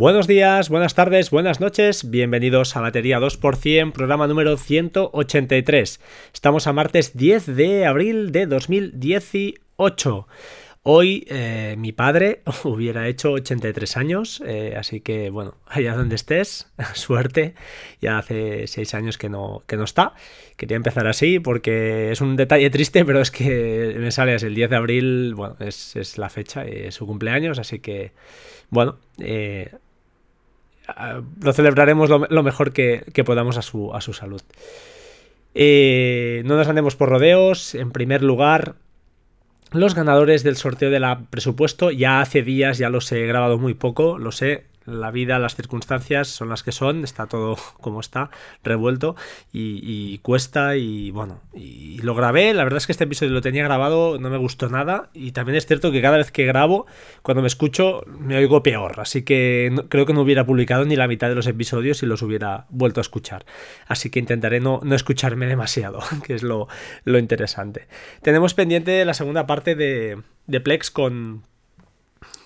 Buenos 0.00 0.28
días, 0.28 0.68
buenas 0.68 0.94
tardes, 0.94 1.32
buenas 1.32 1.58
noches, 1.58 2.08
bienvenidos 2.08 2.76
a 2.76 2.80
Batería 2.80 3.18
2%, 3.18 3.90
programa 3.90 4.28
número 4.28 4.56
183. 4.56 6.00
Estamos 6.32 6.68
a 6.68 6.72
martes 6.72 7.16
10 7.16 7.56
de 7.56 7.84
abril 7.84 8.30
de 8.30 8.46
2018. 8.46 10.28
Hoy 10.84 11.26
eh, 11.28 11.74
mi 11.78 11.90
padre 11.90 12.42
hubiera 12.62 13.08
hecho 13.08 13.32
83 13.32 13.96
años, 13.96 14.40
eh, 14.46 14.76
así 14.78 15.00
que 15.00 15.30
bueno, 15.30 15.56
allá 15.66 15.96
donde 15.96 16.14
estés, 16.14 16.72
suerte. 16.94 17.56
Ya 18.00 18.18
hace 18.18 18.68
6 18.68 18.94
años 18.94 19.18
que 19.18 19.28
no, 19.28 19.64
que 19.66 19.76
no 19.76 19.82
está. 19.82 20.14
Quería 20.56 20.76
empezar 20.76 21.08
así 21.08 21.40
porque 21.40 22.12
es 22.12 22.20
un 22.20 22.36
detalle 22.36 22.70
triste, 22.70 23.04
pero 23.04 23.20
es 23.20 23.32
que 23.32 23.96
me 23.98 24.12
sale 24.12 24.34
así 24.34 24.46
el 24.46 24.54
10 24.54 24.70
de 24.70 24.76
abril, 24.76 25.34
bueno, 25.34 25.56
es, 25.58 26.16
la 26.18 26.30
fecha, 26.30 26.64
es 26.64 26.94
su 26.94 27.04
cumpleaños, 27.04 27.58
así 27.58 27.80
que 27.80 28.12
bueno, 28.70 28.98
eh, 29.18 29.72
lo 31.40 31.52
celebraremos 31.52 32.08
lo, 32.08 32.42
mejor 32.42 32.72
que, 32.72 33.04
podamos 33.24 33.56
a 33.56 33.62
su, 33.62 33.94
a 33.94 34.00
su 34.00 34.12
salud. 34.12 34.42
no 35.54 36.56
nos 36.56 36.68
andemos 36.68 36.96
por 36.96 37.08
rodeos, 37.08 37.74
en 37.74 37.90
primer 37.90 38.22
lugar 38.22 38.76
los 39.72 39.94
ganadores 39.94 40.42
del 40.42 40.56
sorteo 40.56 40.90
de 40.90 41.00
la 41.00 41.20
presupuesto. 41.30 41.90
Ya 41.90 42.20
hace 42.20 42.42
días, 42.42 42.78
ya 42.78 42.88
los 42.88 43.10
he 43.12 43.26
grabado 43.26 43.58
muy 43.58 43.74
poco, 43.74 44.18
lo 44.18 44.32
sé, 44.32 44.64
la 44.88 45.10
vida, 45.10 45.38
las 45.38 45.54
circunstancias 45.54 46.28
son 46.28 46.48
las 46.48 46.62
que 46.62 46.72
son, 46.72 47.04
está 47.04 47.26
todo 47.26 47.56
como 47.80 48.00
está, 48.00 48.30
revuelto 48.64 49.16
y, 49.52 50.18
cuesta 50.18 50.76
y 50.76 51.10
bueno, 51.10 51.40
y 51.54 51.98
lo 52.02 52.14
grabé, 52.14 52.54
la 52.54 52.64
verdad 52.64 52.78
es 52.78 52.86
que 52.86 52.92
este 52.92 53.04
episodio 53.04 53.32
lo 53.32 53.40
tenía 53.40 53.64
grabado, 53.64 54.18
no 54.18 54.30
me 54.30 54.36
gustó 54.36 54.68
nada 54.68 55.10
y 55.14 55.32
también 55.32 55.56
es 55.56 55.66
cierto 55.66 55.92
que 55.92 56.02
cada 56.02 56.16
vez 56.16 56.30
que 56.30 56.44
grabo, 56.44 56.86
cuando 57.22 57.42
me 57.42 57.48
escucho, 57.48 58.04
me 58.06 58.36
oigo 58.36 58.62
peor, 58.62 59.00
así 59.00 59.22
que 59.22 59.74
creo 59.88 60.06
que 60.06 60.14
no 60.14 60.22
hubiera 60.22 60.46
publicado 60.46 60.84
ni 60.84 60.96
la 60.96 61.08
mitad 61.08 61.28
de 61.28 61.34
los 61.34 61.46
episodios 61.46 61.98
si 61.98 62.06
los 62.06 62.22
hubiera 62.22 62.66
vuelto 62.70 63.00
a 63.00 63.02
escuchar, 63.02 63.44
así 63.86 64.10
que 64.10 64.18
intentaré 64.18 64.60
no, 64.60 64.80
escucharme 64.94 65.46
demasiado, 65.46 66.00
que 66.24 66.34
es 66.34 66.42
lo, 66.42 66.68
interesante. 67.06 67.88
Tenemos 68.22 68.54
pendiente 68.54 69.04
la 69.04 69.14
segunda 69.14 69.46
parte 69.46 69.74
de, 69.74 70.22
de 70.46 70.60
Plex 70.60 70.90
con 70.90 71.42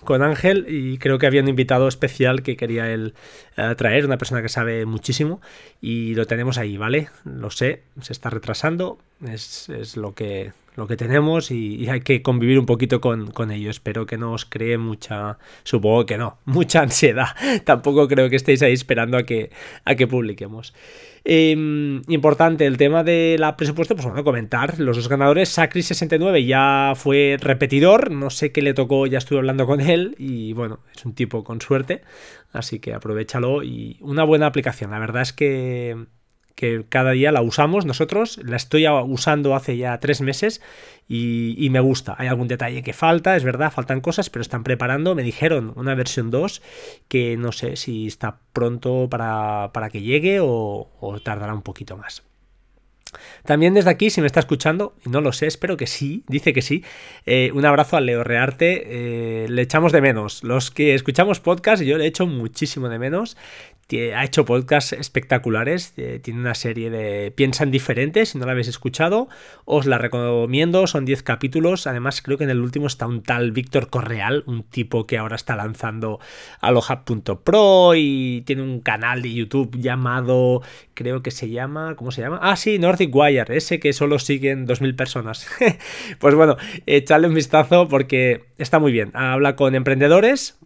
con 0.03 0.21
Ángel 0.21 0.65
y 0.67 0.97
creo 0.97 1.17
que 1.17 1.27
había 1.27 1.41
un 1.41 1.47
invitado 1.47 1.87
especial 1.87 2.43
que 2.43 2.57
quería 2.57 2.91
él 2.91 3.13
eh, 3.57 3.73
traer, 3.77 4.05
una 4.05 4.17
persona 4.17 4.41
que 4.41 4.49
sabe 4.49 4.85
muchísimo 4.85 5.41
y 5.81 6.15
lo 6.15 6.25
tenemos 6.25 6.57
ahí, 6.57 6.77
¿vale? 6.77 7.09
Lo 7.23 7.49
sé, 7.49 7.83
se 8.01 8.13
está 8.13 8.29
retrasando, 8.29 8.99
es, 9.25 9.97
lo, 9.97 10.13
que, 10.13 10.51
lo 10.75 10.87
que 10.87 10.97
tenemos 10.97 11.51
y, 11.51 11.87
hay 11.89 12.01
que 12.01 12.21
convivir 12.21 12.59
un 12.59 12.65
poquito 12.65 13.01
con, 13.01 13.51
ello. 13.51 13.69
Espero 13.69 14.05
que 14.05 14.17
no 14.17 14.33
os 14.33 14.45
cree 14.45 14.77
mucha, 14.77 15.37
supongo 15.63 16.05
que 16.05 16.17
no, 16.17 16.37
mucha 16.45 16.81
ansiedad. 16.81 17.27
Tampoco 17.65 18.07
creo 18.07 18.29
que 18.29 18.35
estéis 18.35 18.61
ahí 18.61 18.73
esperando 18.73 19.17
a 19.17 19.23
que, 19.23 19.51
a 19.85 19.95
que 19.95 20.07
publiquemos. 20.07 20.73
Em, 21.25 22.01
importante 22.09 22.65
el 22.65 22.75
tema 22.75 23.01
de 23.03 23.37
la 23.39 23.55
presupuesto, 23.55 23.95
pues 23.95 24.05
bueno, 24.05 24.23
comentar. 24.23 24.79
Los 24.79 24.97
dos 24.97 25.07
ganadores, 25.07 25.57
Sacri69 25.57 26.45
ya 26.45 26.93
fue 26.95 27.37
repetidor, 27.39 28.11
no 28.11 28.29
sé 28.29 28.51
qué 28.51 28.61
le 28.61 28.73
tocó, 28.73 29.07
ya 29.07 29.19
estuve 29.19 29.39
hablando 29.39 29.65
con 29.65 29.79
él 29.79 30.15
y 30.17 30.51
bueno, 30.53 30.79
es 30.93 31.05
un 31.05 31.13
tipo 31.13 31.45
con 31.45 31.61
suerte, 31.61 32.01
así 32.51 32.79
que 32.79 32.93
aprovechalo 32.93 33.63
y 33.63 33.97
una 34.01 34.25
buena 34.25 34.47
aplicación. 34.47 34.91
La 34.91 34.99
verdad 34.99 35.21
es 35.21 35.31
que 35.31 36.07
que 36.55 36.85
cada 36.87 37.11
día 37.11 37.31
la 37.31 37.41
usamos 37.41 37.85
nosotros, 37.85 38.39
la 38.43 38.55
estoy 38.55 38.85
usando 38.87 39.55
hace 39.55 39.77
ya 39.77 39.99
tres 39.99 40.21
meses 40.21 40.61
y, 41.07 41.67
me 41.71 41.79
gusta. 41.79 42.15
Hay 42.17 42.27
algún 42.27 42.47
detalle 42.47 42.83
que 42.83 42.93
falta, 42.93 43.35
es 43.35 43.43
verdad, 43.43 43.71
faltan 43.71 44.01
cosas, 44.01 44.29
pero 44.29 44.41
están 44.41 44.63
preparando, 44.63 45.15
me 45.15 45.23
dijeron, 45.23 45.73
una 45.75 45.95
versión 45.95 46.31
2 46.31 46.61
que 47.07 47.37
no 47.37 47.51
sé 47.51 47.75
si 47.75 48.07
está 48.07 48.39
pronto 48.53 49.07
para, 49.09 49.71
que 49.91 50.01
llegue 50.01 50.39
o 50.39 51.19
tardará 51.23 51.53
un 51.53 51.63
poquito 51.63 51.97
más. 51.97 52.23
También 53.45 53.73
desde 53.73 53.89
aquí, 53.89 54.09
si 54.09 54.21
me 54.21 54.27
está 54.27 54.39
escuchando, 54.39 54.95
y 55.05 55.09
no 55.09 55.21
lo 55.21 55.31
sé, 55.31 55.47
espero 55.47 55.77
que 55.77 55.87
sí, 55.87 56.23
dice 56.27 56.53
que 56.53 56.61
sí, 56.61 56.83
eh, 57.25 57.51
un 57.53 57.65
abrazo 57.65 57.97
a 57.97 58.01
Leo 58.01 58.23
Rearte, 58.23 58.83
eh, 58.85 59.47
le 59.49 59.61
echamos 59.61 59.91
de 59.91 60.01
menos. 60.01 60.43
Los 60.43 60.71
que 60.71 60.93
escuchamos 60.93 61.39
podcast, 61.39 61.83
yo 61.83 61.97
le 61.97 62.05
echo 62.05 62.27
muchísimo 62.27 62.89
de 62.89 62.99
menos. 62.99 63.37
Ha 64.15 64.23
hecho 64.23 64.45
podcasts 64.45 64.93
espectaculares, 64.93 65.93
eh, 65.97 66.19
tiene 66.23 66.39
una 66.39 66.55
serie 66.55 66.89
de 66.89 67.31
Piensan 67.31 67.69
diferentes, 67.69 68.29
si 68.29 68.39
no 68.39 68.45
la 68.45 68.53
habéis 68.53 68.67
escuchado, 68.67 69.27
os 69.65 69.85
la 69.85 69.99
recomiendo, 69.99 70.87
son 70.87 71.05
10 71.05 71.21
capítulos, 71.21 71.85
además 71.85 72.21
creo 72.23 72.39
que 72.39 72.45
en 72.45 72.49
el 72.49 72.61
último 72.61 72.87
está 72.87 73.05
un 73.05 73.21
tal 73.21 73.51
Víctor 73.51 73.89
Correal, 73.89 74.43
un 74.47 74.63
tipo 74.63 75.05
que 75.05 75.19
ahora 75.19 75.35
está 75.35 75.55
lanzando 75.55 76.19
aloha.pro 76.59 77.93
y 77.95 78.41
tiene 78.47 78.63
un 78.63 78.79
canal 78.79 79.21
de 79.21 79.33
YouTube 79.33 79.77
llamado, 79.77 80.63
creo 80.93 81.21
que 81.21 81.31
se 81.31 81.49
llama, 81.49 81.95
¿cómo 81.95 82.11
se 82.11 82.21
llama? 82.21 82.39
Ah, 82.41 82.55
sí, 82.55 82.79
Nordic 82.79 83.13
Wire, 83.15 83.55
ese 83.55 83.79
que 83.79 83.93
solo 83.93 84.19
siguen 84.19 84.67
2.000 84.67 84.95
personas. 84.95 85.47
pues 86.19 86.35
bueno, 86.35 86.57
echadle 86.85 87.27
un 87.27 87.33
vistazo 87.33 87.87
porque 87.87 88.45
está 88.57 88.79
muy 88.79 88.91
bien. 88.91 89.11
Habla 89.13 89.55
con 89.55 89.75
emprendedores, 89.75 90.59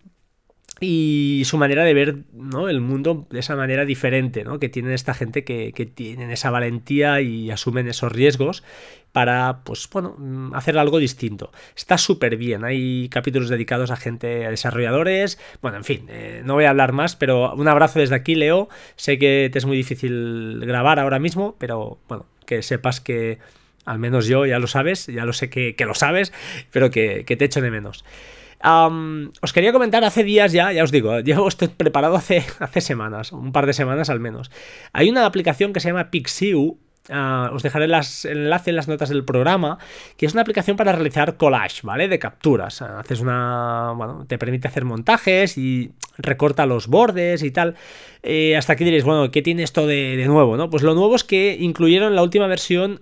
y 0.80 1.42
su 1.46 1.58
manera 1.58 1.84
de 1.84 1.94
ver 1.94 2.18
¿no? 2.34 2.70
el 2.70 2.82
mundo 2.82 3.28
de 3.32 3.40
esa 3.40 3.56
manera 3.56 3.86
diferente, 3.86 4.44
¿no? 4.44 4.60
que 4.60 4.70
tienen 4.70 4.92
esta 4.92 5.14
gente 5.14 5.44
que, 5.44 5.74
que, 5.74 5.86
tienen 5.86 6.30
esa 6.30 6.52
valentía 6.52 7.22
y 7.22 7.50
asumen 7.50 7.88
esos 7.88 8.12
riesgos 8.12 8.64
para, 9.18 9.62
pues 9.64 9.90
bueno, 9.92 10.14
mm, 10.16 10.54
hacer 10.54 10.78
algo 10.78 11.00
distinto. 11.00 11.52
Está 11.76 11.98
súper 11.98 12.38
bien, 12.38 12.64
hay 12.64 13.10
capítulos 13.10 13.50
dedicados 13.50 13.90
a 13.90 13.96
gente, 13.96 14.46
a 14.46 14.52
desarrolladores, 14.52 15.40
bueno, 15.60 15.78
en 15.78 15.84
fin, 15.84 16.06
eh, 16.08 16.44
no 16.46 16.54
voy 16.54 16.66
a 16.66 16.70
hablar 16.70 16.94
más, 16.94 17.16
pero 17.16 17.52
un 17.56 17.68
abrazo 17.68 17.98
desde 17.98 18.14
aquí, 18.14 18.36
Leo, 18.36 18.70
sé 18.96 19.18
que 19.18 19.50
te 19.52 19.58
es 19.58 19.66
muy 19.66 19.76
difícil 19.76 20.60
grabar 20.64 21.00
ahora 21.00 21.18
mismo, 21.18 21.56
pero 21.58 21.98
bueno, 22.08 22.28
que 22.46 22.62
sepas 22.62 23.02
que 23.02 23.40
al 23.86 23.98
menos 23.98 24.28
yo 24.28 24.46
ya 24.46 24.60
lo 24.60 24.68
sabes, 24.68 25.08
ya 25.08 25.26
lo 25.26 25.34
sé 25.34 25.50
que, 25.50 25.76
lo 25.80 25.96
sabes, 25.96 26.32
pero 26.70 26.92
que, 26.92 27.24
te 27.24 27.44
echo 27.44 27.60
de 27.60 27.72
menos. 27.72 28.06
os 28.62 29.52
quería 29.52 29.74
comentar 29.74 30.04
hace 30.04 30.24
días 30.24 30.52
ya, 30.52 30.72
ya 30.74 30.84
os 30.84 30.92
digo, 30.92 31.20
llevo 31.22 31.48
estoy 31.48 31.70
preparado 31.70 32.18
hace, 32.18 32.46
hace 32.60 32.82
semanas, 32.82 33.32
un 33.32 33.52
par 33.52 33.66
de 33.66 33.74
semanas 33.74 34.12
al 34.12 34.20
menos. 34.20 34.52
Hay 34.94 35.10
una 35.10 35.26
aplicación 35.26 35.74
que 35.74 35.80
se 35.80 35.90
llama 35.90 36.12
Pixiu, 36.12 36.78
Ah, 37.10 37.52
os 37.54 37.64
dejaré 37.64 37.88
las, 37.88 38.26
enlace 38.26 38.72
en 38.72 38.76
las 38.76 38.88
notas 38.88 39.10
del 39.10 39.24
programa, 39.24 39.78
que 40.18 40.26
es 40.26 40.34
una 40.34 40.42
aplicación 40.42 40.76
para 40.76 40.92
realizar 40.92 41.38
collage, 41.38 41.82
¿vale? 41.84 42.08
De 42.08 42.20
capturas. 42.20 42.82
Ah, 42.82 43.00
haces 43.00 43.22
una. 43.22 43.94
Bueno, 43.96 44.26
te 44.28 44.38
permite 44.38 44.68
hacer 44.68 44.84
montajes 44.84 45.58
y 45.58 45.94
recorta 46.18 46.66
los 46.66 46.88
bordes 46.88 47.44
y 47.44 47.52
tal. 47.52 47.76
Eh, 48.30 48.58
hasta 48.58 48.74
aquí 48.74 48.84
diréis, 48.84 49.06
bueno, 49.06 49.32
¿qué 49.32 49.42
tiene 49.42 49.64
esto 49.64 49.88
de, 49.88 50.22
nuevo? 50.28 50.58
¿no? 50.58 50.70
Pues 50.70 50.84
lo 50.84 50.94
nuevo 50.96 51.16
es 51.16 51.24
que 51.24 51.56
incluyeron 51.58 52.14
la 52.14 52.24
última 52.24 52.46
versión 52.48 53.00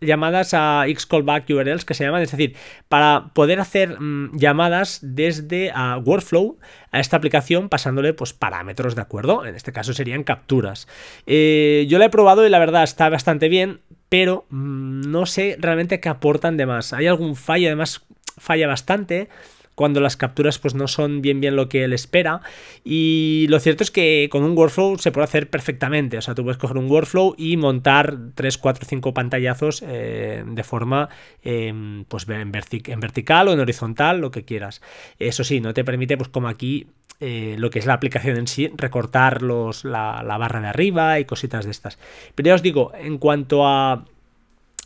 llamadas 0.00 0.54
a 0.54 0.86
Xcallback 0.88 1.50
URLs 1.50 1.84
que 1.84 1.92
se 1.92 2.04
llaman, 2.04 2.22
es 2.22 2.30
decir, 2.30 2.56
para 2.88 3.32
poder 3.34 3.60
hacer 3.60 4.00
mm, 4.00 4.38
llamadas 4.38 5.00
desde 5.02 5.72
Workflow 6.02 6.56
a 6.90 7.00
esta 7.00 7.18
aplicación 7.18 7.68
pasándole 7.68 8.14
pues 8.14 8.32
parámetros, 8.32 8.94
¿de 8.94 9.02
acuerdo? 9.02 9.44
En 9.44 9.54
este 9.54 9.72
caso 9.72 9.92
serían 9.92 10.24
capturas. 10.24 10.88
Eh, 11.26 11.84
yo 11.90 11.98
la 11.98 12.06
he 12.06 12.10
probado 12.10 12.46
y 12.46 12.48
la 12.48 12.58
verdad 12.58 12.82
está 12.82 13.10
bastante 13.10 13.50
bien, 13.50 13.80
pero 14.08 14.46
mm, 14.48 15.02
no 15.10 15.26
sé 15.26 15.58
realmente 15.60 16.00
qué 16.00 16.08
aportan 16.08 16.56
de 16.56 16.64
más. 16.64 16.94
Hay 16.94 17.06
algún 17.06 17.36
fallo, 17.36 17.68
además 17.68 18.06
falla 18.38 18.66
bastante 18.66 19.28
cuando 19.76 20.00
las 20.00 20.16
capturas 20.16 20.58
pues 20.58 20.74
no 20.74 20.88
son 20.88 21.22
bien 21.22 21.40
bien 21.40 21.54
lo 21.54 21.68
que 21.68 21.84
él 21.84 21.92
espera 21.92 22.40
y 22.84 23.46
lo 23.48 23.60
cierto 23.60 23.84
es 23.84 23.92
que 23.92 24.28
con 24.32 24.42
un 24.42 24.58
workflow 24.58 24.98
se 24.98 25.12
puede 25.12 25.24
hacer 25.24 25.48
perfectamente, 25.48 26.18
o 26.18 26.20
sea, 26.20 26.34
tú 26.34 26.42
puedes 26.42 26.58
coger 26.58 26.78
un 26.78 26.90
workflow 26.90 27.34
y 27.38 27.56
montar 27.56 28.16
3, 28.34 28.58
4, 28.58 28.84
5 28.88 29.14
pantallazos 29.14 29.84
eh, 29.86 30.42
de 30.44 30.64
forma 30.64 31.08
em, 31.42 32.04
pues 32.04 32.26
en, 32.28 32.50
vertical 32.52 33.48
o 33.48 33.52
en 33.52 33.60
horizontal, 33.60 34.20
lo 34.20 34.30
que 34.30 34.44
quieras. 34.44 34.82
Eso 35.18 35.44
sí, 35.44 35.60
no 35.60 35.74
te 35.74 35.84
permite 35.84 36.16
pues 36.16 36.28
como 36.28 36.48
aquí 36.48 36.88
eh, 37.20 37.56
lo 37.58 37.70
que 37.70 37.78
es 37.78 37.86
la 37.86 37.94
aplicación 37.94 38.36
en 38.36 38.46
sí, 38.46 38.70
recortar 38.74 39.42
los, 39.42 39.84
la, 39.84 40.22
la 40.22 40.38
barra 40.38 40.60
de 40.60 40.68
arriba 40.68 41.20
y 41.20 41.24
cositas 41.24 41.64
de 41.64 41.70
estas. 41.70 41.98
Pero 42.34 42.48
ya 42.48 42.54
os 42.54 42.62
digo, 42.62 42.92
en 42.94 43.18
cuanto 43.18 43.66
a 43.66 44.04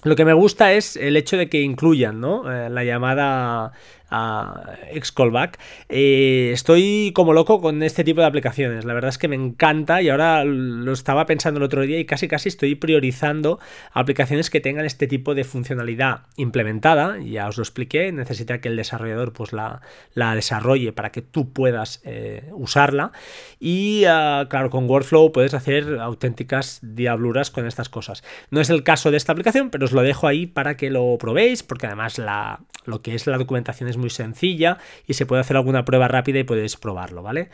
lo 0.03 0.17
que 0.17 0.25
me 0.25 0.33
gusta 0.33 0.73
es 0.73 0.97
el 0.97 1.17
hecho 1.17 1.37
de 1.37 1.49
que 1.51 1.61
incluyan 1.61 2.21
¿no? 2.21 2.51
Eh, 2.51 2.71
la 2.71 2.85
llamada 2.85 3.73
a 4.11 4.77
Xcallback. 5.01 5.59
Eh, 5.89 6.51
estoy 6.53 7.13
como 7.15 7.33
loco 7.33 7.61
con 7.61 7.83
este 7.83 8.05
tipo 8.05 8.21
de 8.21 8.27
aplicaciones. 8.27 8.85
La 8.85 8.95
verdad 8.95 9.11
es 9.11 9.19
que 9.19 9.29
me 9.29 9.37
encanta 9.37 10.03
y 10.03 10.09
ahora 10.09 10.45
lo 10.45 10.93
estaba 10.93 11.27
pensando 11.27 11.59
el 11.59 11.65
otro 11.65 11.83
día 11.83 11.99
y 11.99 12.05
casi 12.05 12.29
casi 12.29 12.49
estoy 12.49 12.75
priorizando 12.75 13.59
aplicaciones 13.93 14.51
que 14.51 14.61
tengan 14.61 14.85
este 14.85 15.07
tipo 15.07 15.35
de 15.35 15.45
funcionalidad 15.45 16.23
implementada. 16.37 17.19
Ya 17.19 17.49
os 17.49 17.57
lo 17.57 17.63
expliqué, 17.63 18.13
necesita 18.13 18.61
que 18.61 18.69
el 18.69 18.77
desarrollador 18.77 19.33
pues 19.33 19.53
la, 19.53 19.81
la 20.15 20.35
desarrolle 20.35 20.93
para 20.93 21.11
que 21.11 21.23
tú 21.23 21.53
puedas 21.53 22.01
eh, 22.05 22.51
usarla. 22.53 23.13
Y 23.59 24.05
ah, 24.07 24.47
claro, 24.49 24.71
con 24.71 24.89
Workflow 24.89 25.33
puedes 25.33 25.55
hacer 25.55 25.99
auténticas 26.01 26.81
diabluras 26.83 27.51
con 27.51 27.67
estas 27.67 27.89
cosas. 27.89 28.23
No 28.51 28.61
es 28.61 28.71
el 28.71 28.83
caso 28.83 29.11
de 29.11 29.17
esta 29.17 29.33
aplicación, 29.33 29.71
pero 29.71 29.85
os 29.85 29.93
lo 29.93 30.03
dejo 30.03 30.27
ahí 30.27 30.47
para 30.47 30.77
que 30.77 30.91
lo 30.91 31.17
probéis 31.19 31.63
porque 31.63 31.87
además 31.87 32.19
la, 32.19 32.61
Lo 32.85 33.03
que 33.03 33.15
es 33.15 33.27
la 33.27 33.39
documentación 33.39 33.89
es 33.89 33.97
muy 34.01 34.11
sencilla 34.11 34.79
y 35.07 35.15
se 35.15 35.27
puede 35.27 35.41
hacer 35.43 35.57
alguna 35.57 35.85
prueba 35.85 36.09
rápida 36.09 36.41
y 36.41 36.45
podéis 36.45 36.77
probarlo, 36.77 37.23
¿vale? 37.23 37.51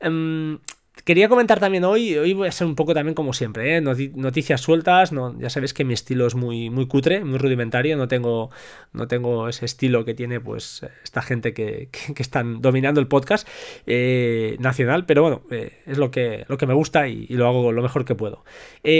Em, 0.00 0.58
Quería 1.04 1.28
comentar 1.28 1.60
también 1.60 1.84
hoy, 1.84 2.16
hoy 2.16 2.34
voy 2.34 2.48
a 2.48 2.52
ser 2.52 2.66
un 2.66 2.74
poco 2.74 2.94
también 2.94 3.14
como 3.14 3.32
siempre, 3.32 3.76
¿eh? 3.76 3.80
noticias 3.80 4.60
sueltas, 4.60 5.12
ya 5.38 5.50
sabéis 5.50 5.72
que 5.72 5.84
mi 5.84 5.94
estilo 5.94 6.26
es 6.26 6.34
muy, 6.34 6.68
muy 6.68 6.86
cutre, 6.86 7.24
muy 7.24 7.38
rudimentario, 7.38 7.96
no 7.96 8.08
tengo, 8.08 8.50
no 8.92 9.08
tengo 9.08 9.48
ese 9.48 9.64
estilo 9.64 10.04
que 10.04 10.14
tiene 10.14 10.40
pues 10.40 10.86
esta 11.02 11.22
gente 11.22 11.54
que, 11.54 11.88
que, 11.90 12.22
están 12.22 12.60
dominando 12.60 13.00
el 13.00 13.06
podcast 13.06 13.48
eh, 13.86 14.56
nacional, 14.58 15.06
pero 15.06 15.22
bueno, 15.22 15.42
eh, 15.50 15.80
es 15.86 15.96
lo 15.96 16.10
que, 16.10 16.44
lo 16.48 16.58
que 16.58 16.66
me 16.66 16.74
gusta 16.74 17.08
y, 17.08 17.26
lo 17.28 17.46
hago 17.46 17.72
lo 17.72 17.82
mejor 17.82 18.04
que 18.04 18.14
puedo. 18.14 18.44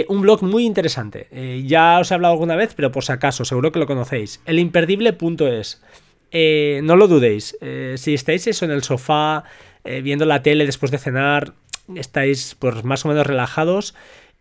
un 0.07 0.21
blog 0.21 0.43
muy 0.43 0.65
interesante, 0.65 1.27
ya 1.65 1.99
os 1.99 2.09
he 2.09 2.13
hablado 2.15 2.33
alguna 2.33 2.55
vez, 2.55 2.73
pero 2.73 2.91
por 2.91 3.03
si 3.03 3.11
acaso, 3.11 3.45
seguro 3.45 3.71
que 3.71 3.79
lo 3.79 3.85
conocéis, 3.85 4.41
elimperdible.es. 4.45 5.81
no 6.31 6.95
lo 6.95 7.07
dudéis, 7.07 7.57
si 7.95 8.13
estáis 8.13 8.47
eso 8.47 8.65
en 8.65 8.71
el 8.71 8.83
sofá, 8.83 9.43
viendo 9.83 10.25
la 10.25 10.41
tele 10.41 10.65
después 10.65 10.91
de 10.91 10.97
cenar, 10.97 11.53
estáis 11.95 12.55
pues 12.59 12.83
más 12.83 13.05
o 13.05 13.09
menos 13.09 13.25
relajados, 13.25 13.95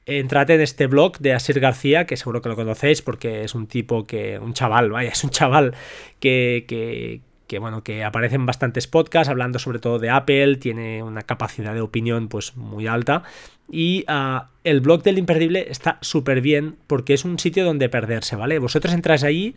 entrad 0.07 0.51
en 0.51 0.61
este 0.61 0.87
blog 0.87 1.19
de 1.19 1.33
Asir 1.33 1.61
García, 1.61 2.07
que 2.07 2.17
seguro 2.17 2.43
que 2.43 2.49
lo 2.49 2.57
conocéis 2.57 3.03
porque 3.03 3.45
es 3.45 3.55
un 3.55 3.67
tipo 3.67 4.07
que, 4.07 4.39
un 4.39 4.55
chaval, 4.55 4.91
vaya, 4.91 5.11
es 5.11 5.23
un 5.25 5.31
chaval 5.31 5.75
que, 6.19 6.65
que, 6.67 7.21
que 7.51 7.59
bueno, 7.59 7.83
que 7.83 8.05
aparecen 8.05 8.47
bastantes 8.47 8.87
podcasts 8.87 9.29
hablando 9.29 9.59
sobre 9.59 9.81
todo 9.81 9.99
de 9.99 10.09
Apple, 10.09 10.55
tiene 10.59 11.03
una 11.03 11.23
capacidad 11.23 11.75
de 11.75 11.81
opinión 11.81 12.29
pues 12.29 12.57
muy 12.57 12.87
alta 12.87 13.25
y 13.69 14.05
ah, 14.07 14.51
el 14.63 14.81
blog 14.81 15.03
del 15.03 15.19
imperdible 15.19 15.67
está 15.69 15.99
súper 16.01 16.43
bien 16.43 16.77
porque 16.87 17.13
es 17.13 17.25
un 17.25 17.41
sitio 17.41 17.65
donde 17.65 17.89
perderse, 17.89 18.37
¿vale? 18.37 18.61
Vosotros 18.61 18.95
entráis 18.95 19.25
ahí, 19.25 19.57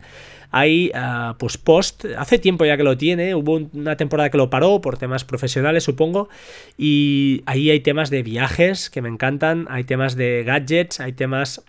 hay 0.50 0.90
uh, 0.92 1.34
pues 1.38 1.56
post, 1.56 2.04
hace 2.18 2.40
tiempo 2.40 2.64
ya 2.64 2.76
que 2.76 2.82
lo 2.82 2.98
tiene, 2.98 3.36
hubo 3.36 3.60
una 3.72 3.96
temporada 3.96 4.28
que 4.28 4.38
lo 4.38 4.50
paró 4.50 4.80
por 4.80 4.98
temas 4.98 5.24
profesionales 5.24 5.84
supongo 5.84 6.28
y 6.76 7.44
ahí 7.46 7.70
hay 7.70 7.78
temas 7.78 8.10
de 8.10 8.24
viajes 8.24 8.90
que 8.90 9.02
me 9.02 9.08
encantan, 9.08 9.68
hay 9.70 9.84
temas 9.84 10.16
de 10.16 10.42
gadgets, 10.44 10.98
hay 10.98 11.12
temas 11.12 11.64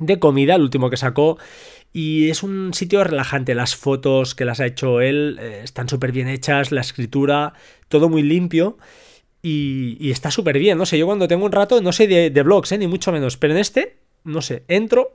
de 0.00 0.18
comida, 0.18 0.54
el 0.54 0.62
último 0.62 0.88
que 0.88 0.96
sacó 0.96 1.36
y 1.96 2.28
es 2.28 2.42
un 2.42 2.74
sitio 2.74 3.04
relajante, 3.04 3.54
las 3.54 3.76
fotos 3.76 4.34
que 4.34 4.44
las 4.44 4.58
ha 4.58 4.66
hecho 4.66 5.00
él 5.00 5.38
eh, 5.40 5.60
están 5.62 5.88
súper 5.88 6.10
bien 6.10 6.26
hechas, 6.26 6.72
la 6.72 6.80
escritura, 6.80 7.54
todo 7.88 8.08
muy 8.08 8.24
limpio. 8.24 8.76
Y, 9.40 10.10
está 10.10 10.30
súper 10.30 10.58
bien, 10.58 10.76
no 10.76 10.86
sé, 10.86 10.98
yo 10.98 11.06
cuando 11.06 11.28
tengo 11.28 11.44
un 11.44 11.52
rato, 11.52 11.80
no 11.80 11.92
sé 11.92 12.08
de, 12.08 12.42
blogs, 12.42 12.72
eh, 12.72 12.78
ni 12.78 12.88
mucho 12.88 13.12
menos, 13.12 13.36
pero 13.36 13.52
en 13.52 13.60
este, 13.60 13.98
no 14.24 14.42
sé, 14.42 14.64
entro 14.66 15.14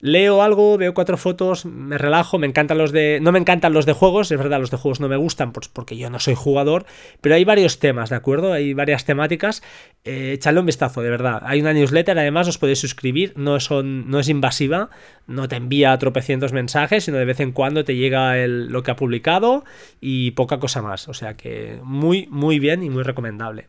leo 0.00 0.42
algo, 0.42 0.76
veo 0.78 0.94
cuatro 0.94 1.16
fotos, 1.16 1.64
me 1.64 1.98
relajo, 1.98 2.38
me 2.38 2.46
encantan 2.46 2.78
los 2.78 2.92
de. 2.92 3.18
No 3.20 3.32
me 3.32 3.38
encantan 3.38 3.72
los 3.72 3.86
de 3.86 3.92
juegos, 3.92 4.30
es 4.30 4.38
verdad, 4.38 4.58
los 4.60 4.70
de 4.70 4.76
juegos 4.76 5.00
no 5.00 5.08
me 5.08 5.16
gustan 5.16 5.52
pues 5.52 5.68
porque 5.68 5.96
yo 5.96 6.10
no 6.10 6.18
soy 6.18 6.34
jugador, 6.34 6.86
pero 7.20 7.34
hay 7.34 7.44
varios 7.44 7.78
temas, 7.78 8.10
¿de 8.10 8.16
acuerdo? 8.16 8.52
Hay 8.52 8.74
varias 8.74 9.04
temáticas. 9.04 9.62
Eh, 10.04 10.32
echadle 10.34 10.60
un 10.60 10.66
vistazo, 10.66 11.02
de 11.02 11.10
verdad. 11.10 11.42
Hay 11.44 11.60
una 11.60 11.72
newsletter, 11.72 12.18
además 12.18 12.48
os 12.48 12.58
podéis 12.58 12.78
suscribir, 12.78 13.34
no, 13.36 13.56
es 13.56 14.28
invasiva, 14.28 14.90
no 15.26 15.48
te 15.48 15.56
envía 15.56 15.96
tropecientos 15.98 16.52
mensajes, 16.52 17.04
sino 17.04 17.18
de 17.18 17.24
vez 17.24 17.40
en 17.40 17.52
cuando 17.52 17.84
te 17.84 17.96
llega 17.96 18.38
el, 18.38 18.68
lo 18.68 18.82
que 18.82 18.90
ha 18.90 18.96
publicado 18.96 19.64
y 20.00 20.32
poca 20.32 20.58
cosa 20.58 20.82
más. 20.82 21.08
O 21.08 21.14
sea 21.14 21.36
que 21.36 21.78
muy, 21.82 22.26
muy 22.30 22.58
bien 22.58 22.82
y 22.82 22.90
muy 22.90 23.02
recomendable. 23.02 23.66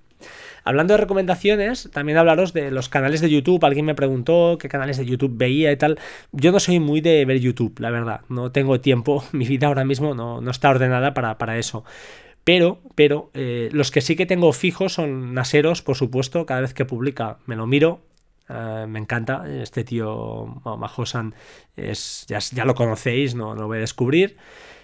Hablando 0.64 0.94
de 0.94 1.00
recomendaciones, 1.00 1.90
también 1.92 2.18
hablaros 2.18 2.54
de 2.54 2.72
los 2.72 2.90
canales 2.90 3.22
de 3.22 3.30
YouTube. 3.30 3.64
Alguien 3.66 3.86
me 3.86 3.96
preguntó 3.96 4.58
qué 4.60 4.70
canales 4.70 4.98
de 4.98 5.06
YouTube 5.06 5.36
veía 5.36 5.72
y 5.72 5.78
tal. 5.78 6.00
Yo 6.32 6.52
no 6.52 6.60
soy 6.60 6.80
muy 6.80 7.02
de 7.02 7.26
ver 7.26 7.40
YouTube, 7.40 7.80
la 7.80 7.90
verdad. 7.90 8.22
No 8.30 8.52
tengo 8.52 8.80
tiempo. 8.80 9.24
Mi 9.32 9.46
vida 9.46 9.68
ahora 9.68 9.86
mismo 9.86 10.14
no, 10.14 10.50
está 10.50 10.70
ordenada 10.70 11.14
para, 11.14 11.38
para 11.38 11.58
eso. 11.58 11.84
Pero, 12.44 12.80
pero 12.96 13.30
eh, 13.34 13.70
los 13.72 13.92
que 13.92 14.02
sí 14.02 14.16
que 14.16 14.26
tengo 14.26 14.52
fijos 14.54 14.94
son 14.94 15.34
Naseros, 15.34 15.82
por 15.82 15.96
supuesto. 15.96 16.46
Cada 16.46 16.62
vez 16.62 16.74
que 16.74 16.86
publica 16.86 17.38
me 17.46 17.56
lo 17.56 17.68
miro. 17.68 18.02
Eh, 18.50 18.86
me 18.88 19.00
encanta. 19.00 19.46
Este 19.48 19.84
tío 19.84 20.62
Majosan 20.64 21.34
es, 21.76 22.26
ya, 22.28 22.40
ya, 22.40 22.66
lo 22.66 22.76
conocéis, 22.76 23.36
no, 23.36 23.56
no 23.56 23.62
lo 23.62 23.68
voy 23.68 23.78
a 23.78 23.82
descubrir. 23.82 24.38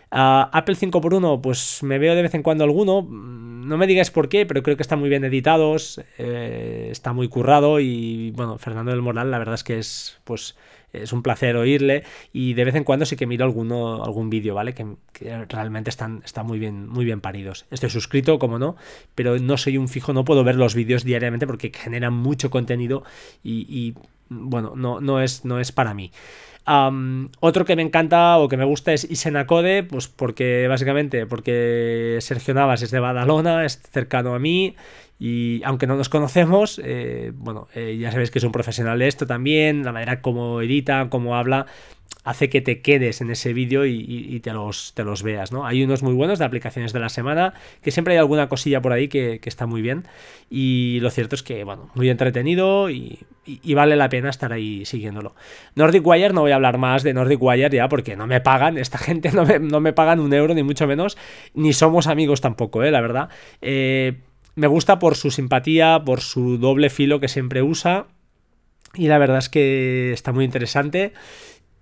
Apple 0.09 0.75
5x1, 0.75 1.41
pues 1.41 1.83
me 1.83 1.99
veo 1.99 2.15
de 2.15 2.21
vez 2.21 2.33
en 2.33 2.43
cuando 2.43 2.63
alguno. 2.63 3.05
No 3.09 3.77
me 3.77 3.87
digáis 3.87 4.11
por 4.11 4.29
qué, 4.29 4.45
pero 4.45 4.63
creo 4.63 4.77
que 4.77 4.83
están 4.83 4.99
muy 4.99 5.09
bien 5.09 5.25
editados. 5.25 6.01
Eh, 6.17 6.87
está 6.91 7.13
muy 7.13 7.27
currado. 7.27 7.79
Y 7.79 8.31
bueno, 8.31 8.57
Fernando 8.57 8.91
del 8.91 9.01
Moral, 9.01 9.31
la 9.31 9.39
verdad 9.39 9.55
es 9.55 9.63
que 9.63 9.77
es 9.77 10.19
pues 10.23 10.55
es 10.93 11.11
un 11.11 11.21
placer 11.23 11.55
oírle. 11.57 12.03
Y 12.31 12.53
de 12.53 12.63
vez 12.63 12.75
en 12.75 12.83
cuando 12.83 13.05
sí 13.05 13.17
que 13.17 13.27
miro 13.27 13.43
alguno, 13.43 14.03
algún 14.03 14.29
vídeo, 14.29 14.55
¿vale? 14.55 14.73
Que, 14.73 14.85
realmente 15.49 15.89
están, 15.89 16.21
están 16.23 16.45
muy 16.45 16.59
bien, 16.59 16.87
muy 16.87 17.03
bien 17.03 17.21
paridos. 17.21 17.65
Estoy 17.71 17.89
suscrito, 17.89 18.39
como 18.39 18.59
no, 18.59 18.75
pero 19.15 19.37
no 19.39 19.57
soy 19.57 19.77
un 19.77 19.89
fijo, 19.89 20.13
no 20.13 20.23
puedo 20.23 20.43
ver 20.43 20.55
los 20.55 20.75
vídeos 20.75 21.03
diariamente 21.03 21.47
porque 21.47 21.71
generan 21.73 22.13
mucho 22.13 22.49
contenido 22.49 23.03
y, 23.43 23.65
y 23.69 23.95
bueno, 24.29 24.73
no, 24.75 25.01
no, 25.01 25.21
es, 25.21 25.43
no 25.43 25.59
es 25.59 25.71
para 25.71 25.93
mí 25.93 26.11
otro 27.39 27.65
que 27.65 27.75
me 27.75 27.81
encanta 27.81 28.37
o 28.37 28.49
que 28.49 28.57
me 28.57 28.65
gusta 28.65 28.93
es 28.93 29.09
Isenacode, 29.09 29.83
pues 29.83 30.07
porque 30.07 30.67
básicamente 30.67 31.25
porque 31.25 32.17
Sergio 32.19 32.53
Navas 32.53 32.81
es 32.81 32.91
de 32.91 32.99
Badalona, 32.99 33.65
es 33.65 33.81
cercano 33.81 34.35
a 34.35 34.39
mí 34.39 34.75
y 35.19 35.61
aunque 35.63 35.87
no 35.87 35.95
nos 35.95 36.09
conocemos, 36.09 36.79
eh, 36.83 37.31
bueno, 37.35 37.67
eh, 37.73 37.97
ya 37.99 38.11
sabéis 38.11 38.29
que 38.29 38.39
es 38.39 38.45
un 38.45 38.51
profesional 38.51 38.99
de 38.99 39.07
esto 39.07 39.25
también, 39.25 39.83
la 39.83 39.91
manera 39.91 40.21
como 40.21 40.61
edita, 40.61 41.09
como 41.09 41.35
habla, 41.35 41.65
hace 42.27 42.49
que 42.49 42.59
te 42.59 42.81
quedes 42.81 43.21
en 43.21 43.31
ese 43.31 43.53
vídeo 43.53 43.85
y, 43.85 44.41
te, 44.43 44.51
los, 44.51 44.93
te 44.93 45.05
los 45.05 45.23
veas, 45.23 45.53
¿no? 45.53 45.65
Hay 45.65 45.81
unos 45.81 46.03
muy 46.03 46.13
buenos 46.13 46.39
de 46.39 46.43
aplicaciones 46.43 46.91
de 46.91 46.99
la 46.99 47.07
semana, 47.07 47.53
que 47.81 47.89
siempre 47.89 48.15
hay 48.15 48.17
alguna 48.17 48.49
cosilla 48.49 48.81
por 48.81 48.91
ahí 48.91 49.07
que, 49.07 49.39
está 49.45 49.65
muy 49.65 49.81
bien. 49.81 50.03
Y 50.49 50.99
lo 50.99 51.09
cierto 51.09 51.35
es 51.35 51.43
que, 51.43 51.63
bueno, 51.63 51.89
muy 51.95 52.09
entretenido 52.09 52.89
y, 52.89 53.25
vale 53.73 53.95
la 53.95 54.09
pena 54.09 54.29
estar 54.29 54.51
ahí 54.51 54.83
siguiéndolo. 54.83 55.35
Nordic 55.75 56.05
Wire, 56.05 56.33
no 56.33 56.41
voy 56.41 56.51
a 56.51 56.55
hablar 56.55 56.77
más 56.77 57.01
de 57.03 57.13
Nordic 57.13 57.41
Wire 57.41 57.69
ya 57.69 57.87
porque 57.87 58.17
no 58.17 58.27
me 58.27 58.41
pagan, 58.41 58.77
esta 58.77 58.97
gente 58.97 59.31
no 59.31 59.45
me, 59.45 59.59
no 59.59 59.79
me 59.79 59.93
pagan 59.93 60.19
un 60.19 60.33
euro, 60.33 60.53
ni 60.53 60.63
mucho 60.63 60.85
menos, 60.85 61.17
ni 61.53 61.71
somos 61.71 62.07
amigos 62.07 62.41
tampoco, 62.41 62.83
¿eh? 62.83 62.91
La 62.91 62.99
verdad. 62.99 63.29
Eh, 63.61 64.17
me 64.55 64.67
gusta 64.67 64.99
por 64.99 65.15
su 65.15 65.31
simpatía, 65.31 66.01
por 66.03 66.19
su 66.19 66.57
doble 66.57 66.89
filo 66.89 67.21
que 67.21 67.29
siempre 67.29 67.61
usa. 67.61 68.07
Y 68.95 69.07
la 69.07 69.17
verdad 69.17 69.37
es 69.37 69.47
que 69.47 70.11
está 70.11 70.33
muy 70.33 70.43
interesante 70.43 71.13